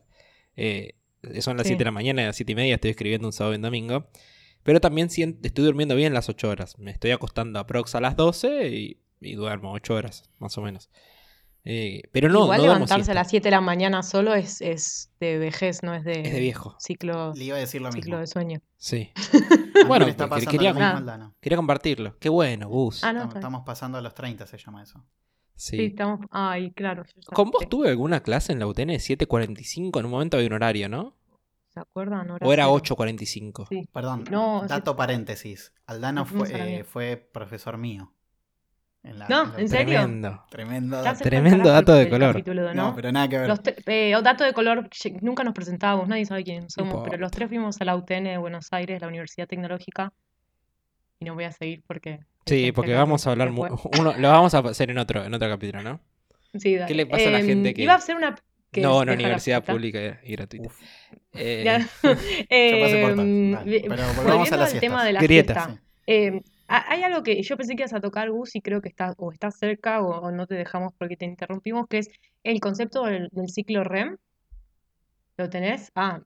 eh, 0.56 0.94
son 1.40 1.58
las 1.58 1.66
Sí. 1.66 1.70
7 1.70 1.80
de 1.80 1.86
la 1.86 1.92
mañana 1.92 2.22
y 2.22 2.24
a 2.26 2.28
las 2.28 2.36
7 2.36 2.52
y 2.52 2.56
media 2.56 2.76
estoy 2.76 2.92
escribiendo 2.92 3.28
un 3.28 3.34
sábado 3.34 3.54
y 3.54 3.58
un 3.58 3.64
domingo. 3.64 4.08
Pero 4.64 4.80
también 4.82 5.08
estoy 5.08 5.66
durmiendo 5.66 5.96
bien 5.96 6.14
las 6.14 6.30
8 6.30 6.50
horas. 6.50 6.78
Me 6.78 6.92
estoy 6.92 7.12
acostando 7.12 7.60
aprox 7.60 7.96
a 7.96 8.02
las 8.02 8.16
12 8.16 8.70
y, 8.70 9.02
y 9.22 9.36
duermo 9.36 9.72
8 9.74 9.94
horas, 9.96 10.30
más 10.40 10.58
o 10.58 10.62
menos. 10.62 10.90
Eh, 11.70 12.04
pero 12.14 12.30
no, 12.30 12.44
Igual 12.44 12.60
no 12.60 12.64
levantarse 12.74 13.12
a 13.12 13.14
las 13.14 13.30
7 13.30 13.44
de 13.48 13.52
la 13.52 13.60
mañana 13.60 14.02
solo 14.02 14.34
es, 14.36 14.62
es 14.62 15.12
de 15.20 15.38
vejez, 15.38 15.84
no 15.84 15.94
es 15.94 16.06
de, 16.06 16.22
Es 16.22 16.32
de 16.32 16.40
viejo. 16.40 16.78
ciclo, 16.80 17.34
Le 17.36 17.44
iba 17.44 17.58
a 17.58 17.60
decir 17.60 17.82
lo 17.82 17.90
mismo. 17.90 18.02
ciclo 18.02 18.20
de 18.20 18.28
sueño. 18.28 18.62
Sí. 18.78 19.12
Bueno, 19.88 20.08
está 20.08 20.28
pasando 20.28 20.52
quería- 20.52 20.70
lo 20.74 20.80
mismo. 20.80 20.98
Aldana. 20.98 21.34
Quería 21.40 21.56
compartirlo. 21.58 22.18
Qué 22.20 22.30
bueno, 22.30 22.68
Gus. 22.68 23.04
Ah, 23.04 23.14
no, 23.14 23.26
Estamos, 23.32 23.62
pasando 23.66 23.98
a 23.98 24.02
los 24.02 24.14
30, 24.16 24.48
se 24.48 24.58
llama 24.58 24.82
eso. 24.84 25.04
Sí. 25.56 25.78
Sí, 25.78 25.86
estamos. 25.86 26.22
Ay, 26.32 26.72
claro. 26.72 27.04
Con 27.34 27.52
vos 27.52 27.68
tuve 27.70 27.90
alguna 27.90 28.22
clase 28.22 28.54
en 28.54 28.60
la 28.60 28.68
UTN 28.68 28.88
de 28.88 29.00
7.45, 29.00 30.00
en 30.00 30.06
un 30.06 30.12
momento 30.12 30.38
había 30.38 30.48
un 30.48 30.54
horario, 30.54 30.90
¿no? 30.90 31.16
¿Se 31.74 31.80
acuerdan? 31.80 32.30
¿O 32.42 32.54
era 32.54 32.66
cero. 32.66 32.76
8.45? 32.98 33.68
Sí. 33.70 33.88
Perdón, 33.94 34.24
No, 34.32 34.64
dato 34.68 34.96
paréntesis. 34.96 35.74
Aldano 35.86 36.26
fue, 36.26 36.80
eh, 36.80 36.84
fue 36.84 37.18
profesor 37.18 37.78
mío. 37.78 38.14
En 39.10 39.20
la- 39.20 39.28
No, 39.30 39.44
en 39.44 39.52
la- 39.54 39.60
¿en 39.60 39.70
serio? 39.70 39.86
Tremendo. 40.00 40.44
Tremendo 40.50 41.02
dato. 41.02 41.24
Tremendo 41.24 41.70
dato 41.70 41.94
de 41.94 42.10
color. 42.10 42.34
capítulo, 42.34 42.74
No, 42.74 42.90
¿no? 42.90 42.96
pero 42.96 43.12
nada 43.12 43.28
que 43.28 43.38
ver. 43.38 43.48
Los 43.48 43.60
eh, 43.86 44.14
dato 44.24 44.44
de 44.44 44.54
color, 44.54 44.90
nunca 45.22 45.44
nos 45.44 45.54
presentábamos, 45.54 46.08
nadie 46.08 46.26
sabe 46.26 46.44
quiénes 46.44 46.74
somos, 46.74 47.04
pero 47.06 47.18
los 47.18 47.32
tres 47.32 47.48
fuimos 47.48 47.80
a 47.82 47.86
la 47.86 47.96
UTN 47.96 48.24
de 48.30 48.38
Buenos 48.38 48.68
Aires, 48.74 49.02
la 49.02 49.08
Universidad 49.08 49.48
Tecnológica, 49.48 50.12
y 51.20 51.26
no 51.26 51.34
voy 51.36 51.46
a 51.46 51.52
seguir 51.52 51.84
porque... 51.88 52.20
Sí, 52.46 52.56
gente 52.60 52.74
porque 52.74 52.92
que 52.92 52.98
vamos 52.98 53.26
a 53.28 53.32
hablar... 53.32 53.50
Uno, 53.52 54.14
lo 54.18 54.30
vamos 54.30 54.54
a 54.54 54.60
hacer 54.60 54.90
en 54.92 54.98
otro, 54.98 55.24
en 55.26 55.34
otro 55.34 55.50
capítulo, 55.50 55.84
¿no? 55.84 56.00
Sí, 56.58 56.76
dale. 56.76 56.88
¿Qué 56.88 56.96
le 56.96 57.06
pasa 57.06 57.28
a 57.28 57.32
la 57.32 57.40
Em, 57.40 57.46
gente 57.48 57.74
que- 57.74 57.82
Iba 57.84 57.94
a 57.94 57.98
hacer 57.98 58.16
una... 58.16 58.36
que 58.72 58.82
no, 58.82 59.04
la 59.04 59.14
universidad 59.14 59.64
pública 59.64 60.20
y 60.24 60.32
gratuita. 60.34 60.68
Uf, 60.68 60.80
Eh, 61.34 61.62
Ya. 61.66 61.80
Pasé 62.02 63.02
por 63.02 63.16
tal. 63.16 63.28
Em, 63.28 63.58
pero 63.66 64.04
volvamos 64.16 64.18
a 64.18 64.24
volviendo 64.24 64.58
las 64.58 64.74
al 64.74 64.80
tema 64.80 65.04
de 65.06 65.14
la 65.14 65.22
Grieta. 65.22 65.70
sí. 65.70 65.80
Eh, 66.08 66.42
hay 66.68 67.04
algo 67.04 67.24
que 67.24 67.42
yo 67.44 67.56
pensé 67.58 67.76
que 67.76 67.84
ibas 67.84 67.94
a 67.94 68.02
tocar, 68.02 68.30
Gus, 68.30 68.56
y 68.56 68.62
creo 68.62 68.82
que 68.82 68.90
está, 68.90 69.14
o 69.18 69.32
está 69.32 69.52
cerca 69.52 70.02
o, 70.02 70.20
o 70.22 70.32
no 70.32 70.48
te 70.48 70.56
dejamos 70.56 70.94
porque 70.98 71.16
te 71.18 71.26
interrumpimos, 71.26 71.88
que 71.88 72.00
es 72.00 72.10
el 72.44 72.60
concepto 72.60 73.04
del, 73.04 73.30
del 73.32 73.50
ciclo 73.50 73.84
REM. 73.84 74.18
¿Lo 75.38 75.50
tenés? 75.50 75.92
Ah, 75.96 76.20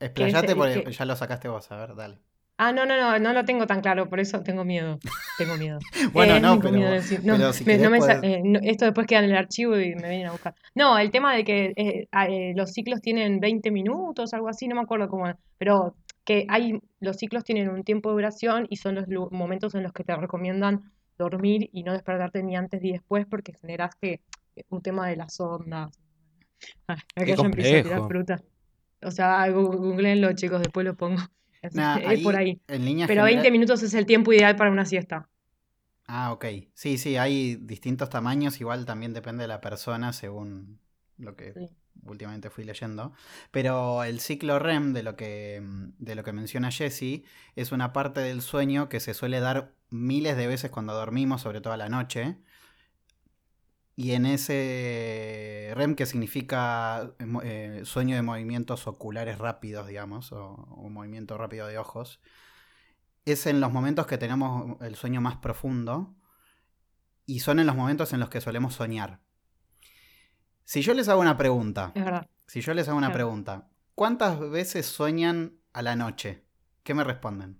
Explayate 0.00 0.46
que- 0.48 0.54
porque 0.56 0.84
que- 0.84 0.92
ya 0.92 1.04
lo 1.04 1.16
sacaste 1.16 1.48
vos, 1.48 1.70
a 1.70 1.76
ver, 1.76 1.94
dale. 1.94 2.18
ah, 2.56 2.72
no, 2.72 2.86
no, 2.86 2.96
no, 2.96 3.18
no 3.18 3.32
lo 3.32 3.44
tengo 3.44 3.66
tan 3.66 3.80
claro, 3.80 4.08
por 4.08 4.20
eso 4.20 4.42
tengo 4.42 4.64
miedo. 4.64 4.98
Tengo 5.36 5.56
miedo. 5.56 5.78
Bueno, 6.12 6.36
Eh, 6.36 6.40
no, 6.40 6.58
pero, 6.58 6.72
miedo 6.74 6.90
decir- 6.92 7.20
no, 7.24 7.36
pero 7.36 7.52
si 7.52 7.64
me- 7.64 7.72
querés 7.72 7.82
no 7.84 7.90
me 7.90 8.00
sa- 8.00 8.20
podés- 8.20 8.24
eh, 8.24 8.40
no, 8.44 8.60
esto 8.62 8.84
después 8.86 9.06
queda 9.06 9.20
en 9.20 9.26
el 9.26 9.36
archivo 9.36 9.78
y 9.78 9.94
me 9.96 10.08
vienen 10.08 10.26
a 10.28 10.32
buscar. 10.32 10.54
No, 10.74 10.98
el 10.98 11.10
tema 11.10 11.34
de 11.36 11.44
que 11.44 11.72
eh, 11.76 12.08
ah, 12.12 12.26
eh, 12.28 12.52
los 12.56 12.72
ciclos 12.72 13.00
tienen 13.00 13.38
20 13.40 13.70
minutos, 13.70 14.32
algo 14.34 14.48
así, 14.48 14.66
no 14.66 14.76
me 14.76 14.82
acuerdo 14.82 15.08
cómo, 15.08 15.30
pero 15.58 15.94
que 16.28 16.44
hay, 16.50 16.78
los 17.00 17.16
ciclos 17.16 17.42
tienen 17.42 17.70
un 17.70 17.84
tiempo 17.84 18.10
de 18.10 18.16
duración 18.16 18.66
y 18.68 18.76
son 18.76 18.96
los 18.96 19.32
momentos 19.32 19.74
en 19.74 19.82
los 19.82 19.94
que 19.94 20.04
te 20.04 20.14
recomiendan 20.14 20.92
dormir 21.16 21.70
y 21.72 21.84
no 21.84 21.94
despertarte 21.94 22.42
ni 22.42 22.54
antes 22.54 22.82
ni 22.82 22.92
después 22.92 23.24
porque 23.24 23.54
generaste 23.54 24.20
un 24.68 24.82
tema 24.82 25.08
de 25.08 25.16
las 25.16 25.40
ondas. 25.40 25.90
Acá 26.86 27.02
Qué 27.14 27.34
ya 27.34 27.42
empiezo 27.44 27.78
a 27.78 27.82
tirar 27.82 28.08
fruta. 28.08 28.42
O 29.02 29.10
sea, 29.10 29.48
googleenlo, 29.48 30.30
chicos, 30.34 30.60
después 30.60 30.84
lo 30.84 30.94
pongo. 30.94 31.16
Es, 31.62 31.74
Nah, 31.74 31.96
es 31.96 32.20
por 32.22 32.36
ahí. 32.36 32.60
En 32.68 32.84
línea 32.84 33.06
Pero 33.06 33.22
20 33.24 33.38
general- 33.38 33.52
minutos 33.52 33.82
es 33.82 33.94
el 33.94 34.04
tiempo 34.04 34.32
ideal 34.34 34.54
para 34.54 34.70
una 34.70 34.84
siesta. 34.84 35.28
Ah, 36.06 36.32
ok. 36.32 36.44
Sí, 36.74 36.98
sí, 36.98 37.16
hay 37.16 37.56
distintos 37.56 38.10
tamaños, 38.10 38.60
igual 38.60 38.84
también 38.84 39.14
depende 39.14 39.42
de 39.44 39.48
la 39.48 39.60
persona 39.62 40.12
según 40.12 40.78
lo 41.16 41.34
que 41.36 41.54
Sí. 41.54 41.68
Últimamente 42.04 42.50
fui 42.50 42.64
leyendo. 42.64 43.12
Pero 43.50 44.04
el 44.04 44.20
ciclo 44.20 44.58
REM, 44.58 44.92
de 44.92 45.02
lo 45.02 45.16
que, 45.16 45.62
de 45.98 46.14
lo 46.14 46.24
que 46.24 46.32
menciona 46.32 46.70
Jesse, 46.70 47.24
es 47.56 47.72
una 47.72 47.92
parte 47.92 48.20
del 48.20 48.42
sueño 48.42 48.88
que 48.88 49.00
se 49.00 49.14
suele 49.14 49.40
dar 49.40 49.74
miles 49.90 50.36
de 50.36 50.46
veces 50.46 50.70
cuando 50.70 50.94
dormimos, 50.94 51.42
sobre 51.42 51.60
todo 51.60 51.72
a 51.72 51.76
la 51.76 51.88
noche. 51.88 52.38
Y 53.96 54.12
en 54.12 54.26
ese 54.26 55.72
REM, 55.74 55.96
que 55.96 56.06
significa 56.06 57.14
eh, 57.18 57.26
eh, 57.42 57.80
sueño 57.84 58.14
de 58.14 58.22
movimientos 58.22 58.86
oculares 58.86 59.38
rápidos, 59.38 59.88
digamos, 59.88 60.30
o, 60.32 60.52
o 60.52 60.88
movimiento 60.88 61.36
rápido 61.36 61.66
de 61.66 61.78
ojos, 61.78 62.20
es 63.24 63.46
en 63.46 63.60
los 63.60 63.72
momentos 63.72 64.06
que 64.06 64.18
tenemos 64.18 64.80
el 64.82 64.94
sueño 64.94 65.20
más 65.20 65.36
profundo 65.36 66.14
y 67.26 67.40
son 67.40 67.58
en 67.58 67.66
los 67.66 67.76
momentos 67.76 68.12
en 68.12 68.20
los 68.20 68.30
que 68.30 68.40
solemos 68.40 68.74
soñar. 68.74 69.20
Si 70.68 70.82
yo 70.82 70.92
les 70.92 71.08
hago 71.08 71.22
una 71.22 71.38
pregunta, 71.38 71.92
Es 71.94 72.04
verdad. 72.04 72.28
si 72.46 72.60
yo 72.60 72.74
les 72.74 72.86
hago 72.88 72.98
una 72.98 73.06
Claro. 73.06 73.14
pregunta, 73.14 73.68
¿cuántas 73.94 74.38
veces 74.38 74.84
sueñan 74.84 75.54
a 75.72 75.80
la 75.80 75.96
noche? 75.96 76.44
¿Qué 76.82 76.92
me 76.92 77.04
responden? 77.04 77.58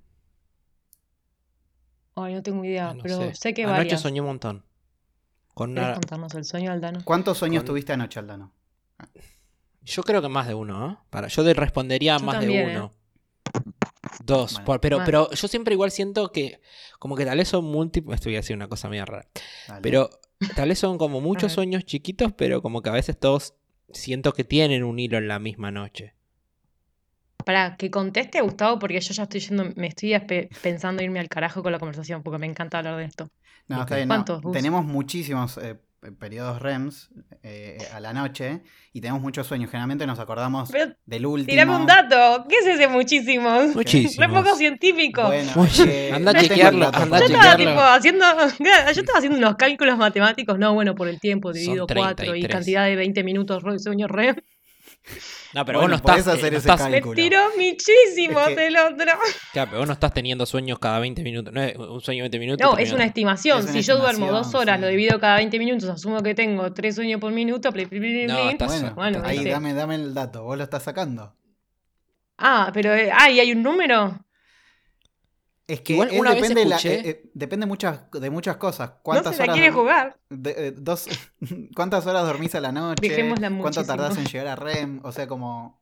Ay, 2.17 2.35
no 2.35 2.43
tengo 2.43 2.62
idea, 2.67 2.93
No 2.93 3.03
pero 3.03 3.17
sé. 3.17 3.35
sé 3.35 3.55
que 3.55 3.65
Anoche 3.65 3.79
varias. 3.79 4.00
soñé 4.03 4.21
un 4.21 4.27
montón. 4.27 4.67
Con 5.55 5.71
¿Querés 5.73 5.87
una- 5.87 5.95
contarnos 5.95 6.35
el 6.35 6.45
sueño, 6.45 6.71
Aldano? 6.71 7.00
¿Cuántos 7.03 7.38
sueños 7.38 7.62
Con- 7.62 7.69
tuviste 7.69 7.95
anoche, 7.95 8.19
Aldano? 8.19 8.53
Yo 9.81 10.03
creo 10.03 10.21
que 10.21 10.29
más 10.29 10.47
de 10.47 10.53
uno, 10.53 10.91
¿eh? 10.91 10.97
Para, 11.09 11.29
yo 11.29 11.43
le 11.45 11.55
respondería 11.55 12.19
Yo 12.19 12.25
más 12.27 12.41
también, 12.41 12.67
de 12.67 12.73
¿eh? 12.75 12.77
uno. 12.77 12.93
Dos. 14.23 14.53
Bueno. 14.53 14.65
por- 14.67 14.81
pero, 14.83 14.99
pero 15.03 15.31
yo 15.31 15.49
siempre 15.49 15.73
igual 15.73 15.91
siento 15.91 16.31
que 16.31 16.61
como 16.99 17.17
que 17.17 17.25
tal 17.25 17.38
vez 17.38 17.49
son 17.49 17.65
múltiples. 17.65 18.17
Esto 18.17 18.29
voy 18.29 18.35
a 18.37 18.41
decir 18.41 18.55
una 18.55 18.69
cosa 18.69 18.91
medio 18.91 19.07
rara. 19.07 19.27
Dale. 19.67 19.81
Pero 19.81 20.11
tal 20.54 20.68
vez 20.68 20.78
son 20.78 20.99
como 20.99 21.21
muchos 21.21 21.52
sueños 21.52 21.85
chiquitos, 21.85 22.33
pero 22.33 22.62
como 22.62 22.83
que 22.83 22.90
a 22.90 22.92
veces 22.92 23.18
todos 23.18 23.54
siento 23.92 24.33
que 24.33 24.45
tienen 24.45 24.85
un 24.85 24.99
hilo 24.99 25.18
en 25.18 25.28
la 25.28 25.38
misma 25.38 25.71
noche. 25.71 26.14
Para 27.45 27.76
que 27.76 27.90
conteste 27.90 28.40
Gustavo, 28.40 28.78
porque 28.78 29.00
yo 29.00 29.14
ya 29.14 29.23
estoy 29.23 29.40
yendo, 29.40 29.73
me 29.76 29.87
estoy 29.87 30.14
pensando 30.62 31.02
irme 31.02 31.21
al 31.21 31.28
carajo 31.28 31.62
con 31.62 31.73
la 31.73 31.78
conversación, 31.78 32.23
porque 32.23 32.38
me 32.38 32.47
encanta 32.47 32.78
hablar 32.78 32.97
de 32.97 33.04
esto. 33.04 33.30
No, 33.68 33.80
está 33.80 33.97
bien, 33.97 34.09
no. 34.09 34.25
Tenemos 34.52 34.85
muchísimos 34.85 35.59
eh, 35.59 35.76
periodos 36.19 36.61
REMs 36.61 37.11
eh, 37.43 37.78
a 37.93 38.00
la 38.00 38.12
noche 38.12 38.62
y 38.93 39.00
tenemos 39.00 39.21
muchos 39.21 39.47
sueños. 39.47 39.71
Generalmente 39.71 40.07
nos 40.07 40.19
acordamos 40.19 40.71
Pero 40.71 40.95
del 41.07 41.26
último. 41.26 41.49
tirame 41.49 41.76
un 41.76 41.87
dato, 41.87 42.47
¿qué 42.49 42.57
es 42.59 42.67
ese 42.67 42.88
muchísimo? 42.88 43.50
Muchísimo. 43.75 44.26
Re 44.26 44.33
poco 44.33 44.57
científico. 44.57 45.25
Bueno, 45.25 45.52
que 45.75 46.12
anda 46.12 46.31
a 46.33 46.35
chequearlo, 46.35 46.90
anda 46.93 47.19
yo 47.19 47.26
estaba 47.26 47.57
tipo 47.57 47.81
haciendo, 47.81 48.25
yo 48.59 49.00
estaba 49.00 49.19
haciendo 49.19 49.38
unos 49.38 49.57
cálculos 49.57 49.99
matemáticos, 49.99 50.59
no, 50.59 50.75
bueno, 50.75 50.95
por 50.95 51.09
el 51.09 51.21
tiempo, 51.21 51.52
dividido 51.52 51.87
4 51.87 52.37
y 52.37 52.40
33. 52.40 52.52
cantidad 52.52 52.85
de 52.85 52.97
20 52.97 53.25
minutos 53.25 53.62
de 53.62 53.78
sueño 53.78 54.09
re. 54.09 54.37
No, 55.55 55.65
pero 55.65 55.79
Bueno, 55.79 55.95
vos 55.95 56.03
no 56.05 56.12
estás, 56.15 56.27
eh, 56.27 56.38
hacer 56.38 56.53
no 56.53 56.59
ese 56.59 56.69
estás- 56.69 56.91
cálculo. 56.91 57.15
Me 57.17 57.23
tiró 57.23 57.41
muchísimo 57.57 58.41
Es 58.41 58.49
que- 58.49 58.57
del 58.57 58.77
otro. 58.77 59.07
claro, 59.53 59.71
pero 59.71 59.79
vos 59.79 59.87
no 59.87 59.93
estás 59.95 60.12
teniendo 60.12 60.45
sueños 60.45 60.79
cada 60.79 60.99
20 60.99 61.23
minutos. 61.23 61.55
No 61.55 61.62
es 61.62 61.75
un 61.77 62.00
sueño 62.03 62.19
de 62.25 62.29
20 62.29 62.38
minutos. 62.38 62.65
No, 62.67 62.75
30 62.75 62.88
es 62.88 62.95
una 62.95 63.05
estimación. 63.07 63.59
Es 63.61 63.65
una 63.65 63.73
si 63.73 63.83
yo 63.83 63.97
duermo 63.99 64.31
dos 64.31 64.55
horas, 64.55 64.77
sí. 64.77 64.83
lo 64.83 64.88
divido 64.88 65.19
cada 65.19 65.37
20 65.37 65.59
minutos, 65.59 65.88
asumo 65.88 66.23
que 66.23 66.35
tengo 66.35 66.73
tres 66.75 66.97
sueños 66.97 67.19
por 67.21 67.33
minuto. 67.33 67.73
pli, 67.73 67.87
No, 68.27 68.50
estás- 68.50 68.69
Bueno, 68.69 68.95
Bueno, 68.95 69.23
ahí 69.25 69.43
dame, 69.45 69.73
dame 69.73 69.95
el 69.95 70.12
dato. 70.12 70.45
¿Vos 70.45 70.59
lo 70.59 70.65
estás 70.65 70.83
sacando? 70.83 71.35
Ah, 72.37 72.71
pero 72.75 72.95
eh, 72.95 73.11
ah, 73.12 73.31
¿y 73.31 73.41
hay 73.41 73.50
un 73.53 73.62
número? 73.62 74.19
Es 75.68 75.82
que 75.82 75.92
Igual 75.92 76.08
una 76.18 76.30
vez 76.32 76.40
depende, 76.40 76.64
la- 76.64 76.78
eh, 76.78 77.02
eh, 77.04 77.30
depende 77.34 77.66
muchas, 77.66 78.10
de 78.10 78.30
muchas 78.30 78.56
cosas. 78.56 78.88
No 78.90 78.96
¿Cuántas 79.02 79.37
se 79.37 79.40
la 79.46 79.52
horas 79.52 79.56
quiere 79.56 79.70
jugar. 79.72 80.18
de- 80.30 80.54
eh, 80.68 80.72
dos, 80.75 81.06
¿Cuántas 81.76 82.06
horas 82.06 82.25
dormís 82.26 82.54
a 82.54 82.60
la 82.60 82.72
noche? 82.72 83.06
Dejémosla 83.06 83.48
¿Cuánto 83.48 83.62
muchísimo. 83.64 83.87
tardás 83.87 84.16
en 84.16 84.25
llegar 84.25 84.46
a 84.46 84.56
REM? 84.56 85.00
O 85.04 85.12
sea, 85.12 85.26
como... 85.28 85.78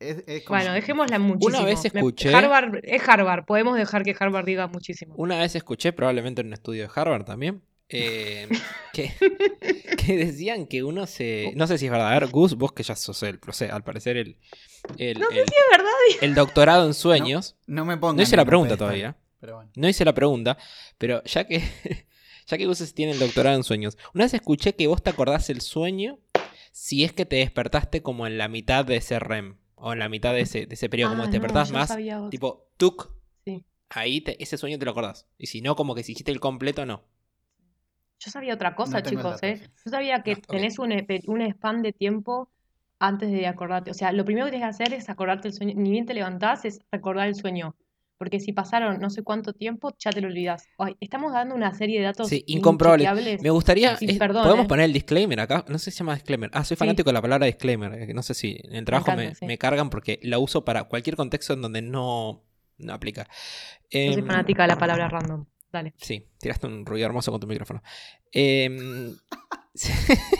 Es, 0.00 0.24
es 0.26 0.42
como- 0.44 0.58
Bueno, 0.58 0.72
dejémosla 0.74 1.18
muchísimo. 1.20 1.64
vez 1.64 1.94
Me- 1.94 2.00
escuché- 2.00 2.34
Harvard, 2.34 2.80
es 2.82 3.08
Harvard, 3.08 3.44
podemos 3.44 3.76
dejar 3.76 4.02
que 4.02 4.14
Harvard 4.18 4.44
diga 4.44 4.66
muchísimo. 4.66 5.14
Una 5.16 5.38
vez 5.38 5.54
escuché, 5.54 5.92
probablemente 5.92 6.40
en 6.40 6.48
un 6.48 6.52
estudio 6.54 6.82
de 6.82 6.90
Harvard 6.94 7.24
también, 7.24 7.62
eh, 7.90 8.48
que, 8.92 9.12
que 9.96 10.16
decían 10.16 10.66
que 10.66 10.82
uno 10.84 11.06
se. 11.06 11.52
No 11.54 11.66
sé 11.68 11.78
si 11.78 11.86
es 11.86 11.92
verdad. 11.92 12.08
A 12.08 12.18
ver, 12.18 12.26
Gus, 12.28 12.54
vos 12.56 12.72
que 12.72 12.82
ya 12.82 12.94
sos 12.96 13.22
el, 13.22 13.38
no 13.46 13.52
sé, 13.52 13.70
al 13.70 13.82
parecer 13.84 14.16
el. 14.16 14.36
el, 14.98 15.16
el- 15.16 15.38
Es 15.38 15.52
verdad. 15.70 15.92
el 16.20 16.34
doctorado 16.34 16.86
en 16.86 16.94
sueños. 16.94 17.56
No 17.66 17.84
me 17.84 17.96
pongan 17.96 18.16
No 18.16 18.22
hice 18.22 18.36
la 18.36 18.42
un 18.42 18.48
pregunta 18.48 18.76
todavía. 18.76 19.16
Pero 19.40 19.56
bueno. 19.56 19.70
No 19.76 19.88
hice 19.88 20.04
la 20.04 20.14
pregunta, 20.14 20.56
pero 20.98 21.22
ya 21.24 21.44
que. 21.46 21.62
Ya 22.50 22.56
que 22.56 22.64
Gus 22.64 22.94
tiene 22.94 23.12
el 23.12 23.18
doctorado 23.18 23.54
en 23.56 23.62
sueños. 23.62 23.98
Una 24.14 24.24
vez 24.24 24.32
escuché 24.32 24.74
que 24.74 24.86
vos 24.86 25.02
te 25.02 25.10
acordás 25.10 25.50
el 25.50 25.60
sueño 25.60 26.18
si 26.72 27.04
es 27.04 27.12
que 27.12 27.26
te 27.26 27.36
despertaste 27.36 28.00
como 28.02 28.26
en 28.26 28.38
la 28.38 28.48
mitad 28.48 28.86
de 28.86 28.96
ese 28.96 29.18
REM. 29.18 29.58
O 29.74 29.92
en 29.92 29.98
la 29.98 30.08
mitad 30.08 30.32
de 30.32 30.40
ese, 30.40 30.64
de 30.64 30.74
ese 30.74 30.88
periodo. 30.88 31.10
como 31.10 31.24
Ah, 31.24 31.26
te 31.26 31.32
despertás 31.32 31.68
yo 31.68 31.74
más. 31.74 31.94
Tipo, 32.30 32.66
tuk. 32.78 33.10
Sí. 33.44 33.66
Ahí 33.90 34.22
te- 34.22 34.42
ese 34.42 34.56
sueño 34.56 34.78
te 34.78 34.86
lo 34.86 34.92
acordás. 34.92 35.26
Y 35.36 35.48
si 35.48 35.60
no, 35.60 35.76
como 35.76 35.94
que 35.94 36.02
si 36.02 36.12
hiciste 36.12 36.32
el 36.32 36.40
completo, 36.40 36.86
no. 36.86 37.02
Yo 38.18 38.30
sabía 38.30 38.54
otra 38.54 38.74
cosa, 38.74 39.00
No 39.00 39.10
chicos, 39.10 39.42
¿eh? 39.42 39.60
Yo 39.84 39.90
sabía 39.90 40.22
que 40.22 40.32
No, 40.32 40.38
ok. 40.38 40.46
tenés 40.46 40.78
un, 40.78 40.90
un 41.26 41.42
span 41.52 41.82
de 41.82 41.92
tiempo 41.92 42.48
antes 42.98 43.30
de 43.30 43.46
acordarte. 43.46 43.90
O 43.90 43.94
sea, 43.94 44.10
lo 44.12 44.24
primero 44.24 44.46
que 44.46 44.52
tienes 44.52 44.74
que 44.76 44.84
hacer 44.84 44.94
es 44.94 45.10
acordarte 45.10 45.48
el 45.48 45.54
sueño. 45.54 45.74
Ni 45.76 45.90
bien 45.90 46.06
te 46.06 46.14
levantás, 46.14 46.64
es 46.64 46.80
recordar 46.90 47.28
el 47.28 47.34
sueño. 47.34 47.76
Porque 48.18 48.40
si 48.40 48.52
pasaron 48.52 49.00
no 49.00 49.10
sé 49.10 49.22
cuánto 49.22 49.52
tiempo, 49.52 49.94
ya 49.98 50.10
te 50.10 50.20
lo 50.20 50.26
olvidás. 50.26 50.66
Ay, 50.76 50.96
estamos 51.00 51.32
dando 51.32 51.54
una 51.54 51.72
serie 51.72 52.00
de 52.00 52.06
datos 52.06 52.28
Sí, 52.28 52.42
incomprobables. 52.48 53.40
Me 53.40 53.50
gustaría. 53.50 53.96
Sí, 53.96 54.06
eh, 54.10 54.16
perdón, 54.18 54.42
¿Podemos 54.42 54.64
eh. 54.64 54.68
poner 54.68 54.84
el 54.86 54.92
disclaimer 54.92 55.38
acá? 55.38 55.64
No 55.68 55.78
sé 55.78 55.90
si 55.92 55.96
se 55.96 55.98
llama 56.00 56.14
disclaimer. 56.14 56.50
Ah, 56.52 56.64
soy 56.64 56.76
Sí. 56.76 56.78
fanático 56.80 57.10
de 57.10 57.14
la 57.14 57.22
palabra 57.22 57.46
disclaimer. 57.46 57.92
eh, 57.94 58.12
No 58.12 58.22
sé 58.24 58.34
si 58.34 58.58
en 58.64 58.74
el 58.74 58.84
trabajo 58.84 59.12
me, 59.14 59.22
encanta, 59.26 59.46
me 59.46 59.56
cargan 59.56 59.88
porque 59.88 60.18
la 60.22 60.38
uso 60.40 60.64
para 60.64 60.84
cualquier 60.84 61.14
contexto 61.14 61.52
en 61.52 61.62
donde 61.62 61.80
no, 61.80 62.44
no 62.78 62.92
aplica. 62.92 63.28
Yo 63.90 64.12
soy 64.12 64.20
Em, 64.20 64.26
fanática 64.26 64.62
de 64.64 64.68
la 64.68 64.78
palabra 64.78 65.08
random. 65.08 65.46
Dale. 65.72 65.94
Sí, 65.98 66.26
tiraste 66.40 66.66
un 66.66 66.84
ruido 66.86 67.06
hermoso 67.06 67.30
con 67.30 67.40
tu 67.40 67.46
micrófono. 67.46 67.82
Em. 68.32 69.14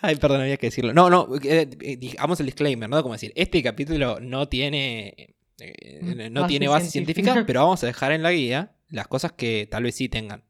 Ay, 0.00 0.16
perdón, 0.16 0.40
había 0.42 0.56
que 0.56 0.66
decirlo. 0.68 0.92
No, 0.92 1.08
no, 1.10 1.28
eh, 1.42 1.68
eh, 1.80 1.96
digamos 1.96 2.40
el 2.40 2.46
disclaimer, 2.46 2.88
¿no? 2.88 3.00
Como 3.02 3.14
decir, 3.14 3.32
este 3.36 3.62
capítulo 3.62 4.18
no 4.20 4.48
tiene, 4.48 5.36
eh, 5.60 6.28
no 6.30 6.42
Base 6.42 6.48
tiene 6.48 6.68
base 6.68 6.90
científica. 6.90 7.24
científica, 7.26 7.46
pero 7.46 7.60
vamos 7.62 7.82
a 7.82 7.86
dejar 7.86 8.12
en 8.12 8.22
la 8.22 8.32
guía 8.32 8.72
las 8.90 9.08
cosas 9.08 9.32
que 9.32 9.66
tal 9.70 9.82
vez 9.84 9.94
sí 9.96 10.08
tengan. 10.08 10.44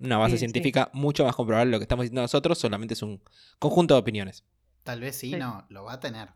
Una 0.00 0.16
base 0.16 0.32
Sí, 0.32 0.36
sí. 0.36 0.38
científica 0.40 0.90
mucho 0.92 1.24
más 1.24 1.34
comprobable. 1.34 1.72
Lo 1.72 1.78
que 1.78 1.84
estamos 1.84 2.04
diciendo 2.04 2.22
nosotros 2.22 2.56
solamente 2.58 2.94
es 2.94 3.02
un 3.02 3.20
conjunto 3.58 3.94
de 3.94 4.00
opiniones. 4.00 4.44
Tal 4.84 5.00
vez 5.00 5.16
sí, 5.16 5.30
Sí. 5.32 5.36
no, 5.36 5.66
lo 5.70 5.84
va 5.84 5.94
a 5.94 6.00
tener. 6.00 6.28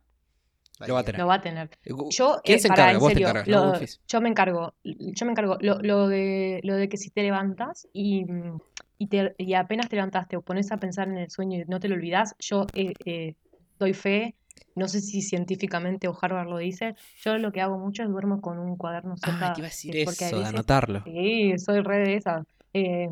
Lo 0.85 0.95
va 0.95 1.01
a 1.01 1.05
tener. 1.05 1.21
Lo 1.21 1.27
va 1.29 1.35
a 1.35 1.41
tener. 1.41 1.71
Eh, 1.85 1.93
Yo, 2.11 2.41
¿Quién 2.43 2.59
eh, 2.59 2.61
se 2.61 2.67
encarga? 2.67 2.93
en 2.93 2.99
Vos 2.99 3.09
te 3.11 3.15
serio, 3.15 3.29
encargas, 3.29 3.49
¿no, 3.49 3.73
lo- 3.79 3.87
yo 4.09 4.21
me 4.21 4.29
encargo, 4.29 4.75
yo 4.83 5.27
me 5.27 5.31
encargo. 5.33 5.57
Lo, 5.61 5.79
lo 5.81 6.09
de, 6.09 6.61
lo 6.65 6.75
de 6.75 6.89
que 6.89 6.97
si 6.97 7.11
te 7.11 7.23
levantas 7.23 7.87
y, 7.93 8.25
mm, 8.25 8.59
y, 8.99 9.07
te- 9.07 9.35
y 9.39 9.55
apenas 9.55 9.89
te 9.89 9.95
levantaste 9.97 10.37
o 10.37 10.43
pones 10.43 10.73
a 10.73 10.79
pensar 10.79 11.07
en 11.07 11.19
el 11.19 11.31
sueño 11.31 11.61
y 11.61 11.65
no 11.69 11.79
te 11.79 11.89
lo 11.89 11.95
olvidas, 11.95 12.35
yo 12.41 12.67
eh, 12.75 12.95
eh, 13.05 13.37
doy 13.79 13.93
fe, 13.95 14.35
no 14.75 14.89
sé 14.89 15.01
si 15.01 15.23
científicamente 15.23 16.09
o 16.09 16.17
Harvard 16.21 16.49
lo 16.49 16.59
dice, 16.59 16.95
yo 17.25 17.39
lo 17.39 17.53
que 17.53 17.61
hago 17.61 17.79
mucho 17.79 18.03
es 18.03 18.09
duermo 18.09 18.41
con 18.41 18.59
un 18.59 18.77
cuaderno 18.77 19.17
cerca, 19.17 19.51
Ah, 19.51 19.53
te 19.53 19.61
iba 19.61 19.67
a 19.67 19.71
decir 19.71 19.97
eh, 19.97 20.05
porque 20.05 20.25
a 20.25 20.29
eso, 20.29 20.37
de 20.37 20.43
veces- 20.43 20.55
anotarlo. 20.55 21.03
Sí, 21.05 21.59
soy 21.59 21.81
re 21.81 21.99
de 21.99 22.17
esa. 22.17 22.45
Eh, 22.75 23.09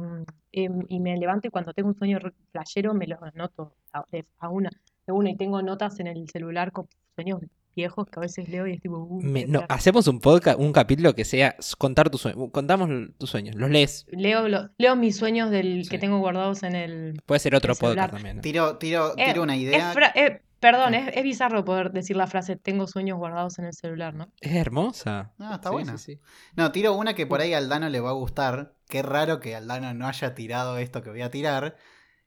em, 0.52 0.82
y 0.88 1.00
me 1.00 1.16
levanto 1.18 1.46
y 1.48 1.50
cuando 1.50 1.72
tengo 1.74 1.90
un 1.90 1.94
sueño 1.98 2.18
flashero 2.50 2.94
me 2.94 3.06
lo 3.06 3.22
anoto 3.22 3.74
a, 3.92 4.04
de- 4.10 4.24
a 4.38 4.48
una, 4.48 4.70
de 5.06 5.12
una 5.12 5.30
y 5.30 5.36
tengo 5.36 5.60
notas 5.62 6.00
en 6.00 6.06
el 6.06 6.28
celular 6.30 6.72
con 6.72 6.86
sueños 7.14 7.40
viejos 7.76 8.08
que 8.08 8.18
a 8.18 8.22
veces 8.22 8.48
leo 8.48 8.66
y 8.66 8.72
es 8.72 8.80
tipo, 8.80 8.96
uh, 8.98 9.20
Me- 9.22 9.46
no, 9.46 9.62
hacemos 9.68 10.08
un 10.08 10.18
podcast, 10.18 10.58
un 10.58 10.72
capítulo 10.72 11.14
que 11.14 11.24
sea 11.24 11.54
contar 11.78 12.10
tus 12.10 12.22
sueños. 12.22 12.48
Contamos 12.52 12.88
tus 13.18 13.30
sueños, 13.30 13.54
los 13.54 13.70
lees. 13.70 14.06
Leo, 14.10 14.48
lo- 14.48 14.70
leo 14.78 14.96
mis 14.96 15.16
sueños 15.16 15.50
del 15.50 15.86
que 15.88 15.98
tengo 15.98 16.18
guardados 16.18 16.62
en 16.64 16.74
el... 16.74 17.20
Puede 17.26 17.38
ser 17.38 17.54
otro 17.54 17.74
podcast 17.74 18.12
también. 18.12 18.36
¿no? 18.36 18.42
Tiro, 18.42 18.76
tiro, 18.78 19.12
Eh, 19.16 19.26
tiro 19.26 19.42
una 19.42 19.54
es 19.56 19.62
idea. 19.62 19.92
fra- 19.92 20.12
eh, 20.16 20.40
perdón, 20.60 20.94
es, 20.94 21.10
es 21.16 21.22
bizarro 21.24 21.64
poder 21.64 21.90
decir 21.90 22.16
la 22.16 22.26
frase 22.26 22.54
tengo 22.56 22.86
sueños 22.86 23.18
guardados 23.18 23.58
en 23.58 23.64
el 23.64 23.72
celular, 23.74 24.14
¿no? 24.14 24.30
Es 24.40 24.52
hermosa. 24.54 25.32
No, 25.38 25.54
está 25.54 25.70
Sí, 25.70 25.72
buena. 25.74 25.98
sí, 25.98 26.14
sí. 26.16 26.20
No, 26.56 26.70
tiro 26.72 26.94
una 26.94 27.14
que 27.14 27.26
por 27.26 27.40
ahí 27.40 27.54
a 27.54 27.58
Aldano 27.58 27.88
le 27.88 28.00
va 28.00 28.10
a 28.10 28.14
gustar. 28.14 28.74
Qué 28.88 29.02
raro 29.02 29.40
que 29.40 29.56
Aldano 29.56 29.92
no 29.94 30.06
haya 30.06 30.34
tirado 30.34 30.78
esto 30.78 31.02
que 31.02 31.10
voy 31.10 31.22
a 31.22 31.30
tirar. 31.30 31.76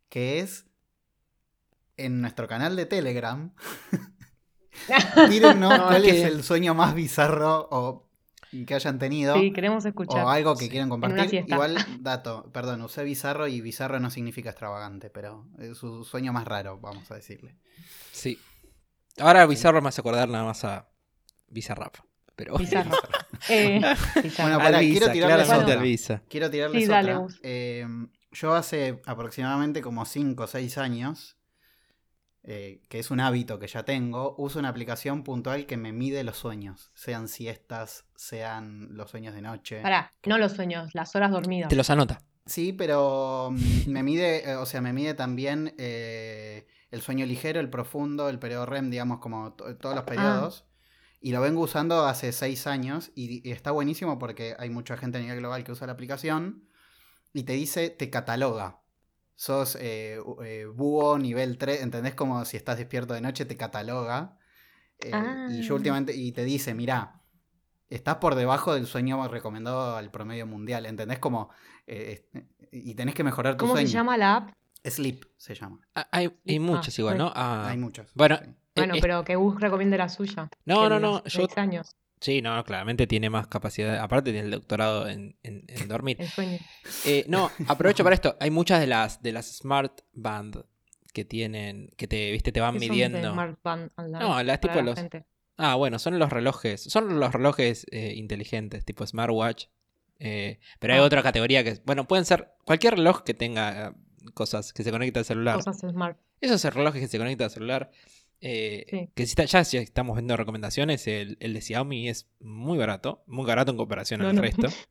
Que 0.10 0.40
es 0.40 0.66
en 1.98 2.22
nuestro 2.22 2.48
canal 2.48 2.76
de 2.76 2.86
Telegram. 2.86 3.54
Tírennos 5.30 5.78
No, 5.78 5.86
cuál 5.88 6.06
es 6.06 6.14
es 6.16 6.22
que- 6.22 6.28
el 6.28 6.44
sueño 6.44 6.74
más 6.74 6.96
bizarro 6.96 7.68
o 7.72 8.10
que 8.66 8.76
hayan 8.76 9.00
tenido. 9.00 9.36
Sí, 9.36 9.52
queremos 9.52 9.84
escuchar. 9.86 10.24
O 10.24 10.30
algo 10.30 10.56
que 10.56 10.66
Sí. 10.66 10.70
quieran 10.70 10.90
compartir. 10.90 11.46
Igual, 11.48 11.78
dato, 12.00 12.50
perdón, 12.54 12.82
usé 12.82 13.04
bizarro 13.04 13.48
y 13.48 13.62
bizarro 13.62 14.00
no 14.00 14.10
significa 14.10 14.50
extravagante, 14.52 15.10
pero 15.10 15.48
es 15.60 15.78
su 15.78 16.04
sueño 16.04 16.32
más 16.34 16.46
raro, 16.46 16.80
vamos 16.80 17.10
a 17.12 17.16
decirle. 17.16 17.56
Sí. 18.12 18.40
Ahora 19.20 19.46
Bizarro 19.46 19.82
me 19.82 19.90
hace 19.90 20.02
acordar 20.02 20.28
nada 20.30 20.44
más 20.44 20.64
a 20.64 20.88
Bizarrap. 21.50 21.96
Pero 22.36 22.58
Bizarro. 22.58 22.92
Eh. 23.50 23.82
Bueno, 24.38 24.58
pará, 24.58 24.78
Al 24.78 24.86
quiero 24.86 25.12
tirarles 25.12 25.50
otra. 25.52 25.82
Quiero 26.30 26.50
tirarles 26.50 26.84
Sí, 26.84 26.88
dale, 26.90 27.16
otra. 27.16 27.36
Eh, 27.44 27.86
yo 28.32 28.54
hace 28.56 29.02
aproximadamente 29.06 29.82
como 29.82 30.06
5 30.06 30.44
o 30.44 30.48
6 30.48 30.78
años, 30.78 31.36
eh, 32.44 32.82
que 32.90 33.00
es 33.00 33.10
un 33.12 33.20
hábito 33.20 33.58
que 33.60 33.68
ya 33.68 33.84
tengo, 33.84 34.36
uso 34.38 34.60
una 34.60 34.70
aplicación 34.70 35.24
puntual 35.24 35.66
que 35.66 35.78
me 35.78 35.92
mide 35.94 36.24
los 36.24 36.38
sueños, 36.38 36.92
sean 36.94 37.28
siestas, 37.28 38.06
sean 38.16 38.90
los 38.96 39.12
sueños 39.12 39.34
de 39.34 39.42
noche. 39.42 39.82
Pará, 39.82 40.14
no 40.26 40.38
los 40.38 40.52
sueños, 40.54 40.90
las 40.94 41.16
horas 41.16 41.32
dormidas. 41.32 41.70
Te 41.70 41.76
los 41.76 41.90
anota. 41.90 42.22
Sí, 42.46 42.74
pero 42.74 43.50
mm, 43.52 43.90
me 43.90 44.04
mide, 44.04 44.50
eh, 44.52 44.56
o 44.56 44.66
sea, 44.66 44.82
me 44.82 44.92
mide 44.92 45.14
también 45.14 45.74
eh, 45.78 46.68
el 46.92 47.02
sueño 47.02 47.26
ligero, 47.26 47.60
el 47.62 47.70
profundo, 47.70 48.28
el 48.28 48.40
periodo 48.40 48.66
REM, 48.66 48.90
digamos, 48.90 49.20
como 49.20 49.54
to- 49.54 49.76
todos 49.78 49.96
los 49.96 50.04
periodos. 50.04 50.66
Y 51.22 51.32
lo 51.32 51.40
vengo 51.40 51.62
usando 51.62 52.06
hace 52.06 52.34
seis 52.34 52.68
años 52.68 53.12
y, 53.16 53.48
y 53.48 53.52
está 53.54 53.72
buenísimo 53.72 54.20
porque 54.20 54.56
hay 54.60 54.70
mucha 54.70 54.98
gente 54.98 55.18
a 55.20 55.22
nivel 55.22 55.40
global 55.40 55.64
que 55.64 55.72
usa 55.72 55.88
la 55.88 55.94
aplicación 55.94 56.68
y 57.32 57.44
te 57.44 57.54
dice, 57.54 57.90
te 57.90 58.10
cataloga. 58.10 58.82
Sos 59.36 59.76
eh, 59.80 60.20
eh, 60.46 60.66
búho 60.66 61.18
nivel 61.18 61.58
3, 61.58 61.82
¿entendés? 61.82 62.16
Como 62.16 62.46
si 62.46 62.58
estás 62.58 62.78
despierto 62.78 63.14
de 63.14 63.22
noche, 63.22 63.46
te 63.46 63.58
cataloga. 63.58 64.38
Eh, 65.00 65.12
Y 65.50 65.62
yo 65.64 65.74
Ah. 65.74 65.78
últimamente, 65.78 66.16
y 66.16 66.32
te 66.32 66.44
dice, 66.46 66.74
mirá, 66.74 67.22
estás 67.90 68.16
por 68.18 68.36
debajo 68.36 68.74
del 68.74 68.86
sueño 68.86 69.28
recomendado 69.28 69.96
al 69.98 70.12
promedio 70.12 70.46
mundial, 70.48 70.86
¿entendés? 70.86 71.20
Como, 71.20 71.50
eh, 71.88 72.30
y 72.72 72.96
tenés 72.96 73.16
que 73.16 73.24
mejorar 73.24 73.56
tu 73.58 73.62
¿Cómo 73.66 73.74
sueño. 73.74 73.88
se 73.88 73.94
llama 73.94 74.18
la 74.18 74.36
app? 74.38 74.50
Sleep 74.86 75.26
se 75.38 75.56
llama. 75.56 75.80
Ah, 75.96 76.08
Hay, 76.12 76.26
hay 76.48 76.58
Ah, 76.58 76.60
muchas 76.60 76.98
igual, 77.00 77.16
bueno. 77.16 77.26
¿no? 77.30 77.34
Ah, 77.36 77.68
Hay 77.70 77.78
muchos. 77.78 78.12
bueno, 78.14 78.38
sí. 78.44 78.52
Bueno, 78.76 78.96
eh, 78.96 79.00
pero 79.02 79.24
que 79.24 79.36
Gus 79.36 79.60
recomiende 79.60 79.98
la 79.98 80.10
suya. 80.10 80.50
No, 80.66 80.90
no, 80.90 81.00
no, 81.00 81.24
yo- 81.26 81.48
años, 81.56 81.96
Sí, 82.24 82.42
no, 82.42 82.64
claramente 82.64 83.06
tiene 83.06 83.30
más 83.30 83.48
capacidad. 83.48 83.98
Aparte 84.00 84.32
tiene 84.32 84.46
el 84.46 84.52
doctorado 84.52 85.08
en, 85.10 85.36
en- 85.44 85.66
en 85.68 85.88
dormir. 85.90 86.18
Eh, 87.06 87.26
no, 87.28 87.52
aprovecho 87.68 88.04
para 88.04 88.16
esto. 88.16 88.38
Hay 88.40 88.50
muchas 88.50 88.80
de 88.80 88.88
las 88.88 89.22
de 89.22 89.34
las 89.34 89.46
smart 89.58 90.02
band 90.14 90.64
que 91.14 91.26
tienen, 91.26 91.92
que 91.98 92.08
te, 92.08 92.32
viste, 92.32 92.52
te 92.52 92.62
van 92.62 92.74
¿Qué 92.76 92.80
son 92.80 92.88
de 92.88 92.92
midiendo. 92.92 93.32
Smart 93.34 93.60
Band 93.62 93.92
No, 94.10 94.42
las 94.42 94.60
tipo 94.62 94.76
la 94.76 94.82
los- 94.82 94.96
gente? 95.00 95.26
Ah, 95.58 95.76
bueno, 95.76 96.00
son 96.00 96.18
los 96.18 96.32
relojes. 96.32 96.82
Son 96.82 97.20
los 97.20 97.32
relojes 97.34 97.86
eh, 97.92 98.14
inteligentes, 98.16 98.84
tipo 98.86 99.06
smartwatch. 99.06 99.66
Eh, 100.20 100.60
pero 100.80 100.94
hay 100.94 101.00
Ah. 101.02 101.04
otra 101.04 101.22
categoría 101.22 101.64
que, 101.64 101.80
bueno, 101.86 102.08
pueden 102.08 102.24
ser 102.26 102.54
cualquier 102.66 102.96
reloj 102.96 103.24
que 103.24 103.34
tenga 103.34 103.90
eh, 103.90 103.92
cosas 104.34 104.72
que 104.74 104.84
se 104.84 104.92
conecta 104.92 105.20
al 105.20 105.26
celular. 105.26 105.58
Cosas 105.58 105.78
Smart. 105.80 106.18
Esos 106.42 106.64
relojes 106.74 107.02
que 107.02 107.08
se 107.08 107.18
conectan 107.18 107.46
al 107.46 107.52
celular. 107.52 107.92
Eh, 108.46 108.86
Sí. 108.90 109.10
Que 109.16 109.26
si 109.26 109.32
está- 109.32 109.46
ya 109.46 109.64
si 109.64 109.78
estamos 109.78 110.16
viendo 110.18 110.36
recomendaciones, 110.38 111.08
el, 111.08 111.38
el 111.40 111.54
de 111.54 111.62
Xiaomi 111.62 112.10
es 112.10 112.28
muy 112.40 112.78
barato. 112.78 113.24
Muy 113.28 113.46
barato 113.46 113.72
en 113.72 113.78
comparación 113.78 114.22
No, 114.22 114.28
al 114.30 114.36
no. 114.36 114.42
resto. 114.42 114.68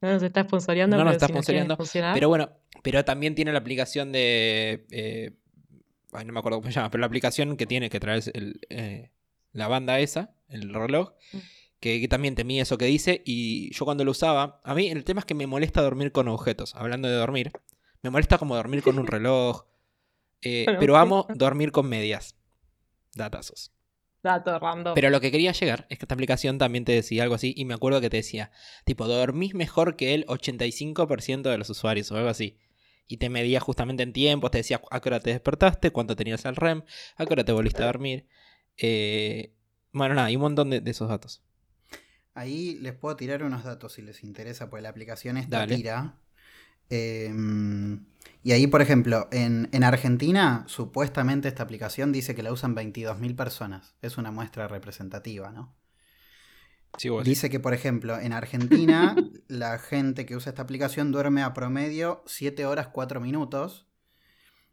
No 0.00 0.10
nos 0.12 0.22
está 0.24 0.42
sponsoreando, 0.42 0.96
No 0.96 1.04
nos 1.04 1.12
pero 1.12 1.16
está 1.16 1.26
si 1.28 1.32
sponsoreando, 1.32 1.78
Pero 2.14 2.28
bueno, 2.28 2.50
pero 2.82 3.04
también 3.04 3.36
tiene 3.36 3.52
la 3.52 3.60
aplicación 3.60 4.10
de. 4.10 4.84
eh, 4.90 5.30
ay, 6.12 6.24
no 6.24 6.32
me 6.32 6.40
acuerdo 6.40 6.58
cómo 6.58 6.70
se 6.72 6.74
llama, 6.74 6.90
pero 6.90 7.00
la 7.02 7.06
aplicación 7.06 7.56
que 7.56 7.66
tiene 7.66 7.88
que 7.88 8.00
traer 8.00 8.20
el, 8.34 8.60
eh, 8.68 9.10
la 9.52 9.68
banda 9.68 10.00
esa, 10.00 10.34
el 10.48 10.74
reloj, 10.74 11.12
Mm. 11.32 11.38
que, 11.78 12.00
que 12.00 12.08
también 12.08 12.34
te 12.34 12.42
mide 12.42 12.62
eso 12.62 12.78
que 12.78 12.86
dice. 12.86 13.22
Y 13.24 13.72
yo 13.74 13.84
cuando 13.84 14.04
lo 14.04 14.10
usaba, 14.10 14.60
a 14.64 14.74
mí 14.74 14.88
el 14.88 15.04
tema 15.04 15.20
es 15.20 15.24
que 15.24 15.34
me 15.34 15.46
molesta 15.46 15.80
dormir 15.82 16.10
con 16.10 16.26
objetos. 16.26 16.74
Hablando 16.74 17.06
de 17.06 17.14
dormir, 17.14 17.52
me 18.02 18.10
molesta 18.10 18.38
como 18.38 18.56
dormir 18.56 18.82
con 18.82 18.98
un 18.98 19.06
reloj. 19.06 19.66
eh, 20.42 20.66
pero 20.80 20.96
amo 20.96 21.28
dormir 21.36 21.70
con 21.70 21.88
medias. 21.88 22.34
Datazos. 23.14 23.72
Dato 24.22 24.58
random. 24.58 24.94
Pero 24.94 25.10
lo 25.10 25.20
que 25.20 25.32
quería 25.32 25.52
llegar 25.52 25.86
es 25.90 25.98
que 25.98 26.04
esta 26.04 26.14
aplicación 26.14 26.58
también 26.58 26.84
te 26.84 26.92
decía 26.92 27.24
algo 27.24 27.34
así, 27.34 27.52
y 27.56 27.64
me 27.64 27.74
acuerdo 27.74 28.00
que 28.00 28.08
te 28.08 28.18
decía, 28.18 28.52
tipo, 28.84 29.08
dormís 29.08 29.54
mejor 29.54 29.96
que 29.96 30.14
el 30.14 30.24
85% 30.26 31.50
de 31.50 31.58
los 31.58 31.68
usuarios 31.70 32.10
o 32.12 32.16
algo 32.16 32.28
así. 32.28 32.58
Y 33.08 33.16
te 33.16 33.28
medía 33.28 33.58
justamente 33.58 34.04
en 34.04 34.12
tiempos, 34.12 34.52
te 34.52 34.58
decía 34.58 34.80
a 34.90 35.00
qué 35.00 35.08
hora 35.08 35.20
te 35.20 35.30
despertaste, 35.30 35.90
cuánto 35.90 36.14
tenías 36.14 36.44
el 36.44 36.56
REM, 36.56 36.84
a 37.16 37.26
qué 37.26 37.32
hora 37.32 37.44
te 37.44 37.52
volviste 37.52 37.82
a 37.82 37.86
dormir. 37.86 38.26
Eh, 38.78 39.52
bueno, 39.92 40.14
nada, 40.14 40.28
hay 40.28 40.36
un 40.36 40.42
montón 40.42 40.70
de, 40.70 40.80
de 40.80 40.90
esos 40.90 41.08
datos. 41.08 41.42
Ahí 42.34 42.78
les 42.80 42.94
puedo 42.94 43.16
tirar 43.16 43.42
unos 43.42 43.64
datos 43.64 43.94
si 43.94 44.02
les 44.02 44.22
interesa, 44.22 44.70
pues 44.70 44.82
la 44.82 44.88
aplicación 44.88 45.36
esta 45.36 45.58
Dale. 45.58 45.76
tira. 45.76 46.18
Eh, 46.88 47.30
y 48.42 48.52
ahí, 48.52 48.66
por 48.66 48.82
ejemplo, 48.82 49.28
en, 49.30 49.68
en 49.72 49.84
Argentina, 49.84 50.64
supuestamente 50.66 51.48
esta 51.48 51.62
aplicación 51.62 52.10
dice 52.12 52.34
que 52.34 52.42
la 52.42 52.52
usan 52.52 52.74
22.000 52.74 53.36
personas. 53.36 53.94
Es 54.02 54.18
una 54.18 54.30
muestra 54.32 54.66
representativa, 54.66 55.52
¿no? 55.52 55.76
Sí, 56.98 57.08
vos 57.08 57.24
Dice 57.24 57.48
que, 57.48 57.60
por 57.60 57.72
ejemplo, 57.72 58.18
en 58.18 58.32
Argentina, 58.32 59.16
la 59.48 59.78
gente 59.78 60.26
que 60.26 60.36
usa 60.36 60.50
esta 60.50 60.62
aplicación 60.62 61.12
duerme 61.12 61.42
a 61.42 61.54
promedio 61.54 62.22
7 62.26 62.66
horas 62.66 62.88
4 62.88 63.20
minutos. 63.20 63.86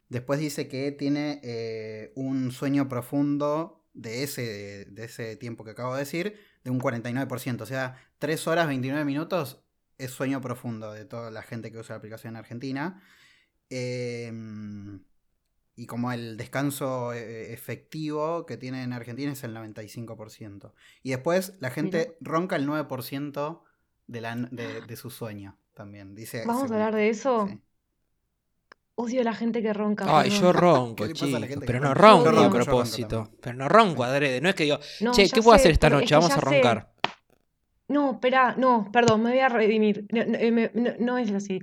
Después 0.08 0.40
dice 0.40 0.68
que 0.68 0.90
tiene 0.92 1.40
eh, 1.44 2.12
un 2.16 2.50
sueño 2.50 2.88
profundo 2.88 3.86
de 3.94 4.24
ese, 4.24 4.86
de 4.86 5.04
ese 5.04 5.36
tiempo 5.36 5.64
que 5.64 5.70
acabo 5.70 5.94
de 5.94 6.00
decir, 6.00 6.40
de 6.64 6.70
un 6.70 6.80
49%. 6.80 7.62
O 7.62 7.66
sea, 7.66 7.96
3 8.18 8.48
horas 8.48 8.66
29 8.66 9.04
minutos 9.04 9.62
es 9.98 10.10
sueño 10.10 10.40
profundo 10.40 10.92
de 10.92 11.04
toda 11.04 11.30
la 11.30 11.42
gente 11.42 11.70
que 11.70 11.78
usa 11.78 11.94
la 11.94 11.98
aplicación 11.98 12.34
en 12.34 12.38
Argentina. 12.38 13.02
Eh, 13.70 14.32
y 15.76 15.86
como 15.86 16.12
el 16.12 16.36
descanso 16.36 17.12
eh, 17.14 17.52
efectivo 17.54 18.44
que 18.44 18.56
tiene 18.58 18.82
en 18.82 18.92
Argentina 18.92 19.32
es 19.32 19.42
el 19.44 19.54
95%. 19.54 20.72
Y 21.02 21.10
después 21.10 21.54
la 21.60 21.70
gente 21.70 22.16
ronca 22.20 22.56
el 22.56 22.66
9% 22.66 23.62
de, 24.06 24.20
la, 24.20 24.36
de, 24.36 24.82
de 24.82 24.96
su 24.96 25.10
sueño 25.10 25.56
también. 25.74 26.14
Dice, 26.14 26.44
¿Vamos 26.46 26.70
a 26.70 26.74
hablar 26.74 26.94
de 26.94 27.08
eso? 27.08 27.48
sí. 27.48 27.58
Odio 28.96 29.22
a 29.22 29.24
la 29.24 29.32
gente 29.32 29.62
que 29.62 29.72
ronca. 29.72 30.04
Ay, 30.06 30.28
perdón. 30.28 30.42
yo 30.42 30.52
ronco, 30.60 30.96
¿Qué 30.96 31.06
le 31.06 31.14
pasa 31.14 31.36
a 31.36 31.40
la 31.40 31.48
chicos. 31.48 31.64
Pero 31.66 31.80
no 31.80 31.94
ronco 31.94 32.28
a 32.28 32.50
propósito. 32.50 33.30
Pero 33.40 33.56
no 33.56 33.68
ronco 33.68 34.04
adrede. 34.04 34.40
No 34.42 34.50
es 34.50 34.54
que 34.54 34.64
digo, 34.64 34.78
No, 35.00 35.12
che, 35.12 35.30
¿qué 35.30 35.40
puedo 35.40 35.56
sé, 35.56 35.62
hacer 35.62 35.72
esta 35.72 35.86
es 35.86 35.92
noche? 35.94 36.06
que 36.08 36.14
Vamos 36.16 36.32
a 36.32 36.34
sé. 36.34 36.40
roncar. 36.40 36.92
No, 37.88 38.12
espera, 38.12 38.54
no, 38.56 38.90
perdón, 38.92 39.22
me 39.22 39.30
voy 39.30 39.40
a 39.40 39.48
redimir. 39.48 40.06
No, 40.12 40.24
no, 40.26 40.34
eh, 40.38 40.70
no- 40.74 40.94
no 40.98 41.18
es 41.18 41.30
así. 41.32 41.60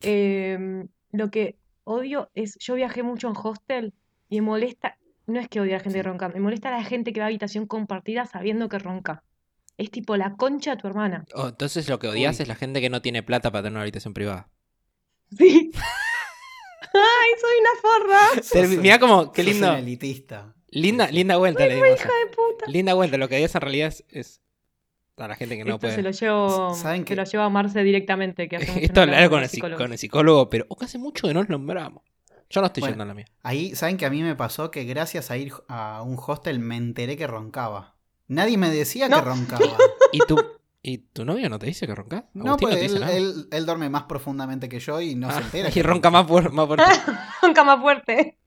Em, 0.00 0.88
lo 1.12 1.30
que 1.30 1.56
odio 1.84 2.30
es, 2.34 2.58
yo 2.58 2.74
viajé 2.74 3.02
mucho 3.02 3.28
en 3.28 3.34
hostel 3.36 3.94
y 4.28 4.40
me 4.40 4.46
molesta, 4.46 4.98
no 5.26 5.38
es 5.38 5.48
que 5.48 5.60
odie 5.60 5.74
a 5.74 5.78
la 5.78 5.82
gente 5.82 5.98
que 5.98 6.02
ronca, 6.02 6.28
me 6.28 6.40
molesta 6.40 6.68
a 6.68 6.78
la 6.78 6.84
gente 6.84 7.12
que 7.12 7.20
va 7.20 7.26
a 7.26 7.28
habitación 7.28 7.66
compartida 7.66 8.26
sabiendo 8.26 8.68
que 8.68 8.78
ronca. 8.78 9.22
Es 9.78 9.90
tipo 9.90 10.16
la 10.16 10.34
concha 10.36 10.72
de 10.72 10.82
tu 10.82 10.86
hermana. 10.86 11.24
Oh, 11.34 11.48
entonces 11.48 11.88
lo 11.88 11.98
que 11.98 12.08
odias 12.08 12.38
Uy. 12.38 12.42
es 12.42 12.48
la 12.48 12.54
gente 12.54 12.80
que 12.80 12.90
no 12.90 13.00
tiene 13.00 13.22
plata 13.22 13.50
para 13.50 13.62
tener 13.62 13.74
una 13.74 13.82
habitación 13.82 14.14
privada. 14.14 14.50
Sí. 15.36 15.70
Ay, 16.94 17.30
soy 17.40 17.54
una 17.60 18.66
forra. 18.68 18.76
Mira 18.82 18.98
como, 18.98 19.32
qué 19.32 19.42
lindo. 19.42 19.72
elitista. 19.74 20.54
Linda, 20.68 21.10
linda 21.10 21.36
vuelta 21.36 21.66
le 21.66 21.74
dimos. 21.76 21.90
Hija 21.94 22.08
de 22.08 22.26
puta. 22.34 22.66
Linda 22.66 22.94
vuelta, 22.94 23.16
lo 23.16 23.28
que 23.28 23.36
odias 23.36 23.54
en 23.54 23.60
realidad 23.60 23.88
es, 23.88 24.04
es 24.08 24.41
a 25.16 25.28
la 25.28 25.34
gente 25.36 25.56
que 25.56 25.64
no 25.64 25.74
Esto 25.74 25.88
se 25.88 25.92
puede. 25.94 26.02
lo 26.02 26.10
llevo, 26.10 26.74
¿Saben 26.74 27.00
se 27.02 27.04
qué? 27.06 27.16
lo 27.16 27.24
lleva 27.24 27.44
a 27.44 27.48
Marce 27.48 27.82
directamente, 27.82 28.48
que 28.48 28.56
hace 28.56 28.84
Esto 28.84 29.02
hablar 29.02 29.28
con 29.30 29.42
el, 29.42 29.76
con 29.76 29.98
psicólogo, 29.98 30.48
pero 30.50 30.66
oh, 30.68 30.76
que 30.76 30.84
hace 30.86 30.98
mucho 30.98 31.28
que 31.28 31.34
no 31.34 31.40
nos 31.40 31.48
nombramos. 31.50 32.02
Yo 32.50 32.60
no 32.60 32.66
estoy 32.66 32.82
Bueno. 32.82 32.92
yendo 32.94 33.04
a 33.04 33.06
la 33.06 33.14
mía. 33.14 33.24
Ahí, 33.42 33.74
¿saben 33.74 33.96
que 33.96 34.04
a 34.06 34.10
mí 34.10 34.22
me 34.22 34.34
pasó 34.36 34.70
que 34.70 34.84
gracias 34.84 35.30
a 35.30 35.36
ir 35.36 35.52
a 35.68 36.02
un 36.02 36.18
hostel 36.24 36.58
me 36.58 36.76
enteré 36.76 37.16
que 37.16 37.26
roncaba? 37.26 37.94
Nadie 38.28 38.58
me 38.58 38.68
decía 38.70 39.08
No. 39.08 39.16
que 39.18 39.22
roncaba. 39.22 39.64
¿Y 40.12 40.18
tu, 40.20 40.38
¿Y 40.82 40.98
tu 40.98 41.24
novio 41.24 41.48
no 41.48 41.58
te 41.58 41.66
dice 41.66 41.86
que 41.86 41.94
roncas? 41.94 42.24
No, 42.34 42.56
pues 42.56 42.76
él, 42.76 43.02
él- 43.02 43.48
él 43.50 43.66
duerme 43.66 43.88
más 43.88 44.02
profundamente 44.04 44.68
que 44.68 44.80
yo 44.80 45.00
y 45.00 45.14
no 45.14 45.30
se 45.30 45.38
Ah, 45.38 45.40
entera. 45.42 45.70
y 45.74 45.82
ronca 45.82 46.10
más, 46.10 46.26
fuer- 46.26 46.50
más 46.50 46.66
fuerte. 46.66 46.84
Ronca 47.42 47.64
más 47.64 47.80
fuerte. 47.80 48.38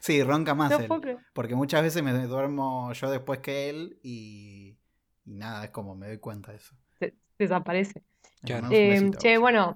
Sí, 0.00 0.22
ronca 0.22 0.54
más 0.54 0.70
No 0.70 0.78
él. 0.78 1.18
Porque 1.32 1.54
muchas 1.54 1.82
veces 1.82 2.02
me 2.02 2.12
duermo 2.12 2.92
yo 2.92 3.10
después 3.10 3.40
que 3.40 3.68
él 3.70 3.98
y, 4.02 4.76
y 5.24 5.34
nada, 5.34 5.64
es 5.64 5.70
como 5.70 5.94
me 5.94 6.08
doy 6.08 6.18
cuenta 6.18 6.52
de 6.52 6.58
eso. 6.58 6.74
Se- 6.98 7.14
desaparece. 7.38 8.02
Claro. 8.44 8.68
un 8.68 8.74
Eh, 8.74 9.10
che, 9.18 9.38
bueno, 9.38 9.74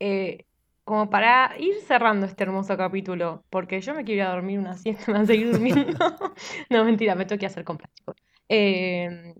eh, 0.00 0.46
como 0.84 1.10
para 1.10 1.54
ir 1.58 1.74
cerrando 1.86 2.26
este 2.26 2.42
hermoso 2.44 2.76
capítulo, 2.76 3.44
porque 3.50 3.80
yo 3.80 3.94
me 3.94 4.04
quiero 4.04 4.22
ir 4.22 4.28
a 4.28 4.32
dormir 4.32 4.58
una 4.58 4.76
siesta, 4.76 5.04
me 5.08 5.12
van 5.14 5.22
a 5.22 5.26
seguir 5.26 5.50
durmiendo. 5.52 5.98
No, 6.70 6.84
mentira, 6.84 7.14
me 7.14 7.24
tengo 7.26 7.38
que 7.40 7.46
hacer 7.46 7.64
compras, 7.64 7.92
chicos. 7.94 8.16
Eh, 8.48 9.34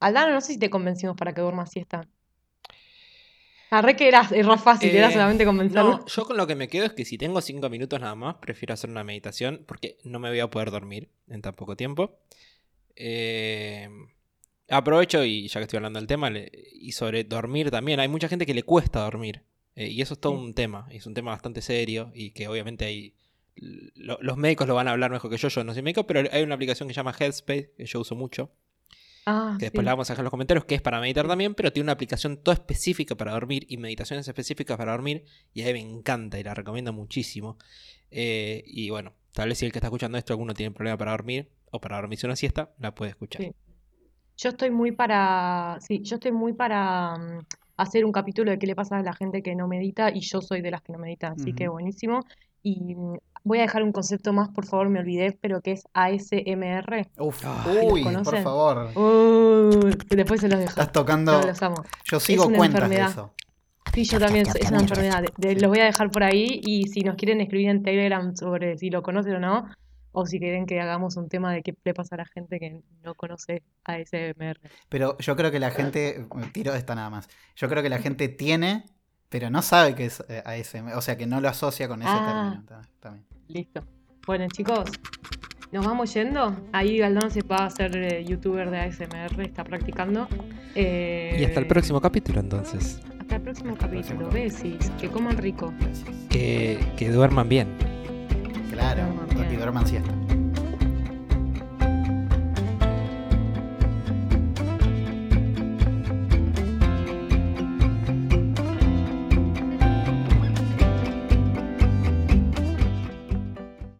Aldana, 0.00 0.32
no 0.32 0.40
sé 0.40 0.54
si 0.54 0.58
te 0.58 0.70
convencimos 0.70 1.16
para 1.16 1.32
que 1.34 1.40
duermas 1.40 1.70
siesta. 1.70 2.06
Arre 3.70 3.96
que 3.96 4.06
era, 4.08 4.22
era 4.32 4.56
fácil, 4.56 4.94
era 4.94 5.08
Eh, 5.08 5.12
solamente 5.12 5.44
convencerlo. 5.44 5.98
No, 5.98 6.06
yo 6.06 6.24
con 6.24 6.36
lo 6.36 6.46
que 6.46 6.54
me 6.54 6.68
quedo 6.68 6.84
es 6.86 6.92
que 6.92 7.04
si 7.04 7.18
tengo 7.18 7.40
cinco 7.40 7.68
minutos 7.68 8.00
nada 8.00 8.14
más, 8.14 8.36
prefiero 8.36 8.74
hacer 8.74 8.90
una 8.90 9.02
meditación 9.02 9.64
porque 9.66 9.96
no 10.04 10.18
me 10.20 10.28
voy 10.28 10.40
a 10.40 10.48
poder 10.48 10.70
dormir 10.70 11.08
en 11.28 11.42
tan 11.42 11.54
poco 11.54 11.74
tiempo. 11.76 12.18
Eh, 12.96 13.88
aprovecho 14.68 15.24
y 15.24 15.48
ya 15.48 15.60
que 15.60 15.64
estoy 15.64 15.76
hablando 15.78 15.98
del 15.98 16.06
tema, 16.06 16.30
le- 16.30 16.50
y 16.72 16.92
sobre 16.92 17.24
dormir 17.24 17.70
también, 17.70 18.00
hay 18.00 18.08
mucha 18.08 18.28
gente 18.28 18.46
que 18.46 18.54
le 18.54 18.62
cuesta 18.62 19.00
dormir. 19.00 19.42
eh, 19.76 19.88
y 19.88 20.00
eso 20.02 20.14
es 20.14 20.20
todo 20.20 20.34
Sí. 20.34 20.38
un 20.44 20.54
tema, 20.54 20.86
y 20.92 20.98
es 20.98 21.06
un 21.06 21.14
tema 21.14 21.32
bastante 21.32 21.60
serio 21.60 22.12
y 22.14 22.30
que 22.30 22.46
obviamente 22.46 22.84
hay... 22.84 23.14
lo- 23.56 24.18
los 24.20 24.36
médicos 24.36 24.68
lo 24.68 24.74
van 24.76 24.86
a 24.86 24.92
hablar 24.92 25.10
mejor 25.10 25.30
que 25.30 25.36
yo, 25.36 25.48
yo 25.48 25.64
no 25.64 25.72
soy 25.74 25.82
médico, 25.82 26.06
pero 26.06 26.22
hay 26.30 26.42
una 26.44 26.54
aplicación 26.54 26.86
que 26.88 26.94
se 26.94 26.98
llama 26.98 27.12
Headspace, 27.18 27.72
que 27.76 27.84
yo 27.86 27.98
uso 28.00 28.14
mucho, 28.14 28.52
Ah, 29.26 29.56
que 29.58 29.66
después 29.66 29.82
sí. 29.82 29.84
la 29.86 29.92
vamos 29.92 30.08
a 30.10 30.12
dejar 30.12 30.22
en 30.22 30.24
los 30.26 30.30
comentarios, 30.30 30.64
que 30.64 30.74
es 30.76 30.82
para 30.82 31.00
meditar 31.00 31.26
también, 31.26 31.54
pero 31.56 31.72
tiene 31.72 31.84
una 31.86 31.92
aplicación 31.92 32.36
toda 32.36 32.54
específica 32.54 33.16
para 33.16 33.32
dormir 33.32 33.66
y 33.68 33.76
meditaciones 33.78 34.28
específicas 34.28 34.76
para 34.76 34.92
dormir, 34.92 35.24
y 35.54 35.62
a 35.62 35.66
mí 35.66 35.72
me 35.72 35.80
encanta 35.80 36.38
y 36.38 36.44
la 36.44 36.54
recomiendo 36.54 36.92
muchísimo. 36.92 37.58
Eh, 38.12 38.62
y 38.66 38.90
bueno, 38.90 39.12
tal 39.32 39.48
vez 39.48 39.58
si 39.58 39.66
el 39.66 39.72
que 39.72 39.78
está 39.78 39.88
escuchando 39.88 40.18
esto 40.18 40.32
alguno 40.34 40.54
tiene 40.54 40.70
problema 40.72 40.96
para 40.98 41.10
dormir 41.12 41.48
o 41.72 41.80
para 41.80 41.96
dormirse 41.96 42.26
una 42.26 42.36
siesta, 42.36 42.74
la 42.78 42.94
puede 42.94 43.10
escuchar. 43.10 43.42
Sí. 43.42 43.52
Yo 44.36 44.48
estoy 44.50 44.70
muy 44.70 44.92
para, 44.92 45.78
sí, 45.80 46.00
yo 46.02 46.16
estoy 46.16 46.32
muy 46.32 46.52
para 46.54 47.16
mm, 47.16 47.38
hacer 47.76 48.04
un 48.04 48.12
capítulo 48.12 48.50
de 48.50 48.58
qué 48.58 48.66
le 48.66 48.74
pasa 48.74 48.98
a 48.98 49.02
la 49.02 49.12
gente 49.14 49.42
que 49.42 49.54
no 49.54 49.68
medita 49.68 50.10
y 50.10 50.20
yo 50.20 50.40
soy 50.40 50.60
de 50.60 50.70
las 50.70 50.82
que 50.82 50.92
no 50.92 50.98
meditan, 50.98 51.34
así 51.34 51.52
que 51.52 51.68
buenísimo. 51.68 52.20
Y 52.62 52.94
mm, 52.96 53.16
voy 53.44 53.58
a 53.58 53.62
dejar 53.62 53.82
un 53.82 53.92
concepto 53.92 54.32
más, 54.32 54.48
por 54.48 54.66
favor, 54.66 54.88
me 54.88 54.98
olvidé, 55.00 55.38
pero 55.40 55.60
que 55.60 55.72
es 55.72 55.84
ASMR. 55.94 57.06
Uf, 57.18 57.44
Ay, 57.46 57.74
¿los 57.76 57.92
uy, 57.92 58.02
por 58.02 58.12
conocen? 58.12 58.42
favor. 58.42 58.90
Uh, 58.96 59.90
después 60.10 60.40
se 60.40 60.48
los 60.48 60.58
dejo. 60.58 60.70
Estás 60.70 60.92
tocando. 60.92 61.40
No, 61.40 61.46
los 61.46 61.62
amo. 61.62 61.76
Yo 62.04 62.18
sigo 62.20 62.46
una 62.46 62.58
cuentas 62.58 62.88
de 62.90 62.96
enfermedad. 62.96 63.10
eso. 63.10 63.34
Sí, 63.92 64.02
yo 64.04 64.18
también, 64.18 64.46
es 64.48 64.70
una 64.70 64.80
enfermedad. 64.80 65.22
De- 65.22 65.54
de- 65.54 65.60
los 65.60 65.68
voy 65.70 65.78
a 65.78 65.84
dejar 65.84 66.10
por 66.10 66.24
ahí 66.24 66.60
y 66.64 66.88
si 66.88 67.02
nos 67.02 67.14
quieren 67.14 67.40
escribir 67.40 67.68
en 67.68 67.82
Telegram 67.84 68.34
sobre 68.34 68.76
si 68.78 68.90
lo 68.90 69.02
conocen 69.04 69.36
o 69.36 69.38
no, 69.38 69.68
o 70.16 70.24
si 70.26 70.38
quieren 70.38 70.64
que 70.64 70.80
hagamos 70.80 71.16
un 71.16 71.28
tema 71.28 71.52
de 71.52 71.62
qué 71.62 71.74
le 71.84 71.92
pasa 71.92 72.14
a 72.14 72.18
la 72.18 72.24
gente 72.24 72.58
que 72.58 72.80
no 73.02 73.14
conoce 73.14 73.62
ASMR. 73.84 74.58
Pero 74.88 75.18
yo 75.18 75.36
creo 75.36 75.50
que 75.50 75.58
la 75.60 75.70
gente. 75.70 76.26
Tiro 76.52 76.74
esta 76.74 76.94
nada 76.94 77.10
más. 77.10 77.28
Yo 77.56 77.68
creo 77.68 77.82
que 77.82 77.88
la 77.90 77.98
gente 77.98 78.28
tiene, 78.28 78.84
pero 79.28 79.50
no 79.50 79.60
sabe 79.60 79.94
que 79.94 80.06
es 80.06 80.24
eh, 80.28 80.42
ASMR. 80.46 80.94
O 80.96 81.00
sea, 81.02 81.16
que 81.18 81.26
no 81.26 81.40
lo 81.40 81.48
asocia 81.48 81.88
con 81.88 82.00
ese 82.02 82.10
Ah. 82.12 82.52
término. 82.52 82.64
ta- 82.66 82.88
También. 83.00 83.26
Listo. 83.48 83.84
Bueno, 84.26 84.46
chicos, 84.48 84.88
nos 85.72 85.84
vamos 85.84 86.14
yendo. 86.14 86.56
Ahí 86.72 86.96
Galdón 86.98 87.30
se 87.30 87.42
va 87.42 87.56
a 87.58 87.66
hacer 87.66 87.94
eh, 87.96 88.24
youtuber 88.24 88.70
de 88.70 88.78
ASMR, 88.78 89.42
está 89.42 89.64
practicando. 89.64 90.28
Eh, 90.74 91.36
Y 91.40 91.44
hasta 91.44 91.60
el 91.60 91.66
próximo 91.66 92.00
capítulo 92.00 92.40
entonces. 92.40 93.00
Hasta 93.20 93.36
el 93.36 93.42
próximo 93.42 93.76
capítulo. 93.76 94.28
Besis, 94.30 94.90
que 95.00 95.08
coman 95.08 95.36
rico. 95.38 95.72
Que, 96.30 96.78
que 96.96 97.10
duerman 97.10 97.48
bien. 97.48 97.68
Claro, 98.70 99.02
Duerman 99.64 100.23